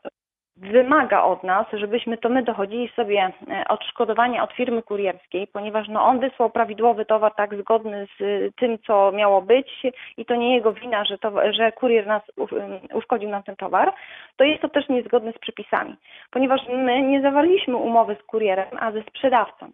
[0.57, 6.05] wymaga od nas, żebyśmy to my dochodzili sobie e, odszkodowania od firmy kurierskiej, ponieważ no,
[6.05, 9.83] on wysłał prawidłowy towar tak zgodny z y, tym, co miało być
[10.17, 13.93] i to nie jego wina, że, to, że kurier nas ym, uszkodził nam ten towar,
[14.37, 15.97] to jest to też niezgodne z przepisami,
[16.31, 19.71] ponieważ my nie zawarliśmy umowy z kurierem, a ze sprzedawcą.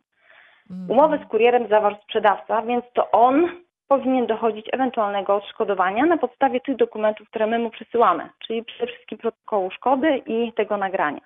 [0.88, 3.48] Umowę z kurierem zawarł sprzedawca, więc to on
[3.88, 9.18] powinien dochodzić ewentualnego odszkodowania na podstawie tych dokumentów, które my mu przesyłamy, czyli przede wszystkim
[9.18, 11.20] protokołu szkody i tego nagrania.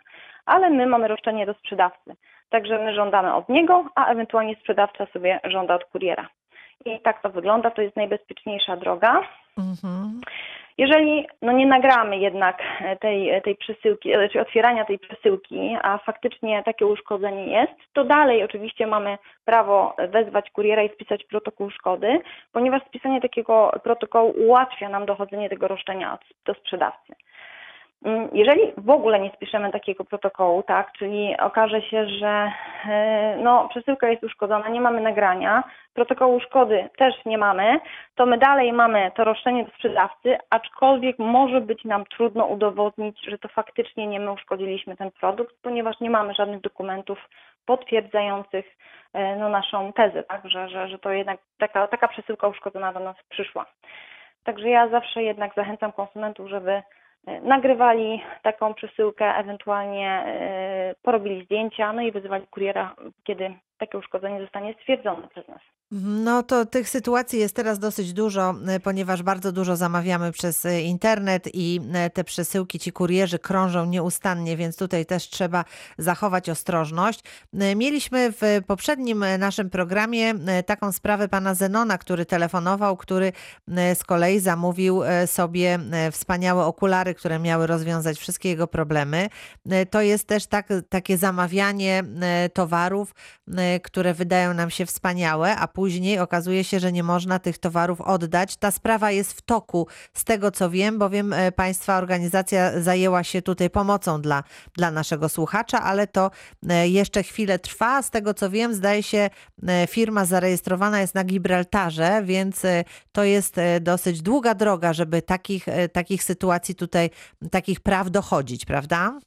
[0.47, 2.17] Ale my mamy roszczenie do sprzedawcy,
[2.51, 6.29] także my żądamy od niego, a ewentualnie sprzedawca sobie żąda od kuriera.
[6.85, 9.23] I tak to wygląda, to jest najbezpieczniejsza droga.
[9.59, 10.21] Mhm.
[10.83, 12.63] Jeżeli no nie nagramy jednak
[13.01, 18.87] tej, tej przesyłki, znaczy otwierania tej przesyłki, a faktycznie takie uszkodzenie jest, to dalej oczywiście
[18.87, 22.21] mamy prawo wezwać kuriera i spisać protokół szkody,
[22.53, 27.13] ponieważ spisanie takiego protokołu ułatwia nam dochodzenie tego roszczenia do sprzedawcy.
[28.05, 32.53] Mm, Jeżeli w ogóle nie spiszemy takiego protokołu, tak, czyli okaże się, że
[32.89, 37.81] e, no, przesyłka jest uszkodzona, nie mamy nagrania, protokołu szkody też nie mamy,
[38.15, 43.39] to my dalej mamy to roszczenie do sprzedawcy, aczkolwiek może być nam trudno udowodnić, że
[43.39, 47.19] to faktycznie nie my uszkodziliśmy ten produkt, ponieważ nie mamy żadnych dokumentów
[47.67, 48.77] potwierdzających
[49.13, 53.01] e, no, naszą tezę, tak, że, że, że to jednak taka, taka przesyłka uszkodzona do
[53.01, 53.67] nas przyszła.
[54.45, 56.83] Także ja zawsze jednak zachęcam konsumentów, żeby
[57.43, 62.95] nagrywali taką przesyłkę, ewentualnie e, porobili zdjęcia, no i wyzywali kuriera,
[63.25, 65.61] kiedy takie uszkodzenie zostanie stwierdzone przez nas.
[65.95, 70.81] No to tych sytuacji jest teraz dosyć dużo, y, ponieważ bardzo dużo zamawiamy przez y,
[70.81, 75.65] internet i y, te przesyłki, ci kurierzy krążą nieustannie, więc tutaj też trzeba
[75.99, 77.21] zachować ostrożność.
[77.77, 80.35] Mieliśmy w poprzednim naszym programie
[80.67, 83.33] taką sprawę pana Zenona, który telefonował, który
[83.95, 85.79] z kolei zamówił sobie
[86.13, 89.29] wspaniałe okulary, które miały rozwiązać wszystkie jego problemy.
[89.91, 92.03] To jest też tak, takie zamawianie
[92.53, 93.15] towarów,
[93.81, 98.57] które wydają nam się wspaniałe, a później okazuje się, że nie można tych towarów oddać.
[98.57, 103.43] Ta sprawa jest w toku, z tego co wiem, bowiem e, Państwa organizacja zajęła się
[103.43, 104.45] tutaj pomocą dla,
[104.75, 106.31] dla naszego słuchacza, ale to
[106.69, 108.03] e, jeszcze chwilę trwa.
[108.03, 109.31] Z tego co wiem, zdaje się,
[109.69, 112.63] e, firma zarejestrowana jest na Gibraltarze, więc
[113.13, 117.11] to jest dosyć długa droga, żeby takich, takich sytuacji tutaj,
[117.51, 119.19] takich praw dochodzić, prawda?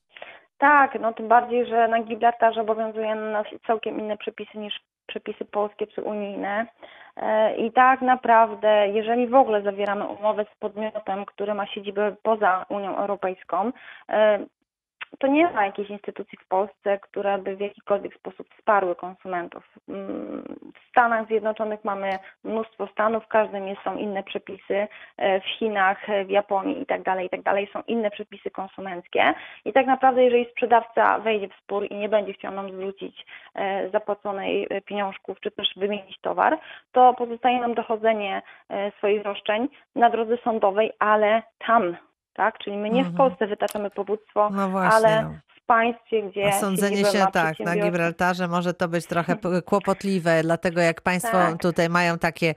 [0.58, 5.46] Tak, no tym bardziej, że na Gibraltarze obowiązują na nas całkiem inne przepisy niż przepisy
[5.46, 6.66] polskie czy unijne.
[7.18, 12.66] E, I tak naprawdę, jeżeli w ogóle zawieramy umowę z podmiotem, który ma siedzibę poza
[12.70, 13.72] Unią Europejską,
[14.10, 14.40] e,
[15.20, 19.64] to nie ma jakiejś instytucji w Polsce, które by w jakikolwiek sposób wsparły konsumentów.
[19.90, 20.44] Mm,
[20.76, 22.10] W Stanach Zjednoczonych mamy
[22.44, 24.88] mnóstwo stanów, w każdym jest, są inne przepisy,
[25.18, 27.42] e, w Chinach, e, w Japonii i tak dalej, i tak
[27.74, 29.34] są inne przepisy konsumenckie.
[29.66, 33.90] I tak naprawdę, jeżeli sprzedawca wejdzie w spór i nie będzie chciał nam zwrócić e,
[33.90, 36.60] zapłaconej pieniążków, czy też wymienić towar,
[36.92, 38.42] to pozostaje nam dochodzenie
[38.98, 41.98] swoich roszczeń na drodze sądowej, ale tam,
[42.36, 42.58] tak?
[42.58, 43.16] Czyli my nie w Mhm.
[43.18, 44.92] Polsce wytaczamy powództwo, No właśnie.
[44.96, 45.34] ale no.
[45.66, 47.76] Państwie, gdzie A sądzenie się tak, na.
[47.76, 51.62] Gibraltarze może to być trochę kłopotliwe, dlatego jak Państwo Tak.
[51.62, 52.56] tutaj mają takie,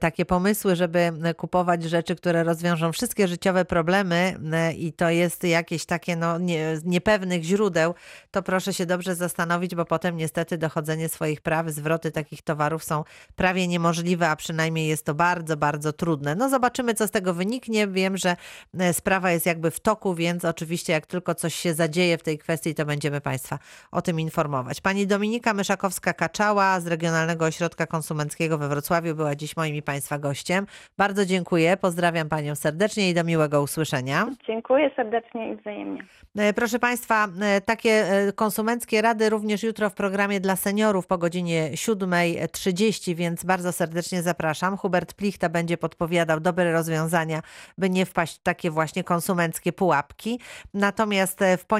[0.00, 4.36] takie pomysły, żeby kupować rzeczy, które rozwiążą wszystkie życiowe problemy
[4.76, 7.94] i to jest jakieś takie no, nie, z niepewnych źródeł,
[8.30, 13.04] to proszę się dobrze zastanowić, bo potem niestety dochodzenie swoich praw, zwroty takich towarów są
[13.36, 16.34] prawie niemożliwe, a przynajmniej jest to bardzo, bardzo trudne.
[16.34, 17.88] No zobaczymy, co z tego wyniknie.
[17.88, 18.36] Wiem, że
[18.78, 22.22] e, sprawa jest jakby w toku, więc oczywiście jak tylko coś się zadzieje, zadzieje w
[22.22, 23.58] tej kwestii, to będziemy Państwa
[23.92, 24.80] o tym informować.
[24.80, 30.66] Pani Dominika Myszakowska-Kaczała z Regionalnego Ośrodka Konsumenckiego we Wrocławiu była dziś moim i Państwa gościem.
[30.98, 34.26] Bardzo dziękuję, pozdrawiam Panią serdecznie i do miłego usłyszenia.
[34.46, 36.04] Dziękuję serdecznie i wzajemnie.
[36.38, 41.18] E, Proszę Państwa, e, takie e, konsumenckie rady również jutro w programie dla seniorów po
[41.18, 44.76] godzinie 7.30, więc bardzo serdecznie zapraszam.
[44.76, 47.42] Hubert Plichta będzie podpowiadał dobre rozwiązania,
[47.78, 50.40] by nie wpaść w takie właśnie konsumenckie pułapki.
[50.74, 51.79] Natomiast w poniedziałek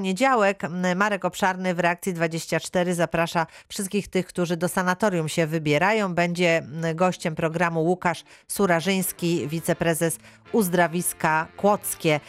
[0.64, 6.14] m, Marek Obszarny w Reakcji 24 zaprasza wszystkich tych, którzy do sanatorium się wybierają.
[6.14, 6.62] Będzie
[6.94, 10.18] gościem programu Łukasz Surażyński, wiceprezes
[10.52, 12.20] Uzdrowiska Kłodzkie.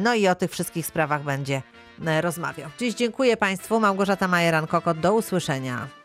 [0.00, 1.62] No i o tych wszystkich sprawach będzie
[2.20, 2.70] rozmawiał.
[2.78, 3.80] Dziś dziękuję Państwu.
[3.80, 5.00] Małgorzata Majeran-Kokot.
[5.00, 5.99] Do usłyszenia.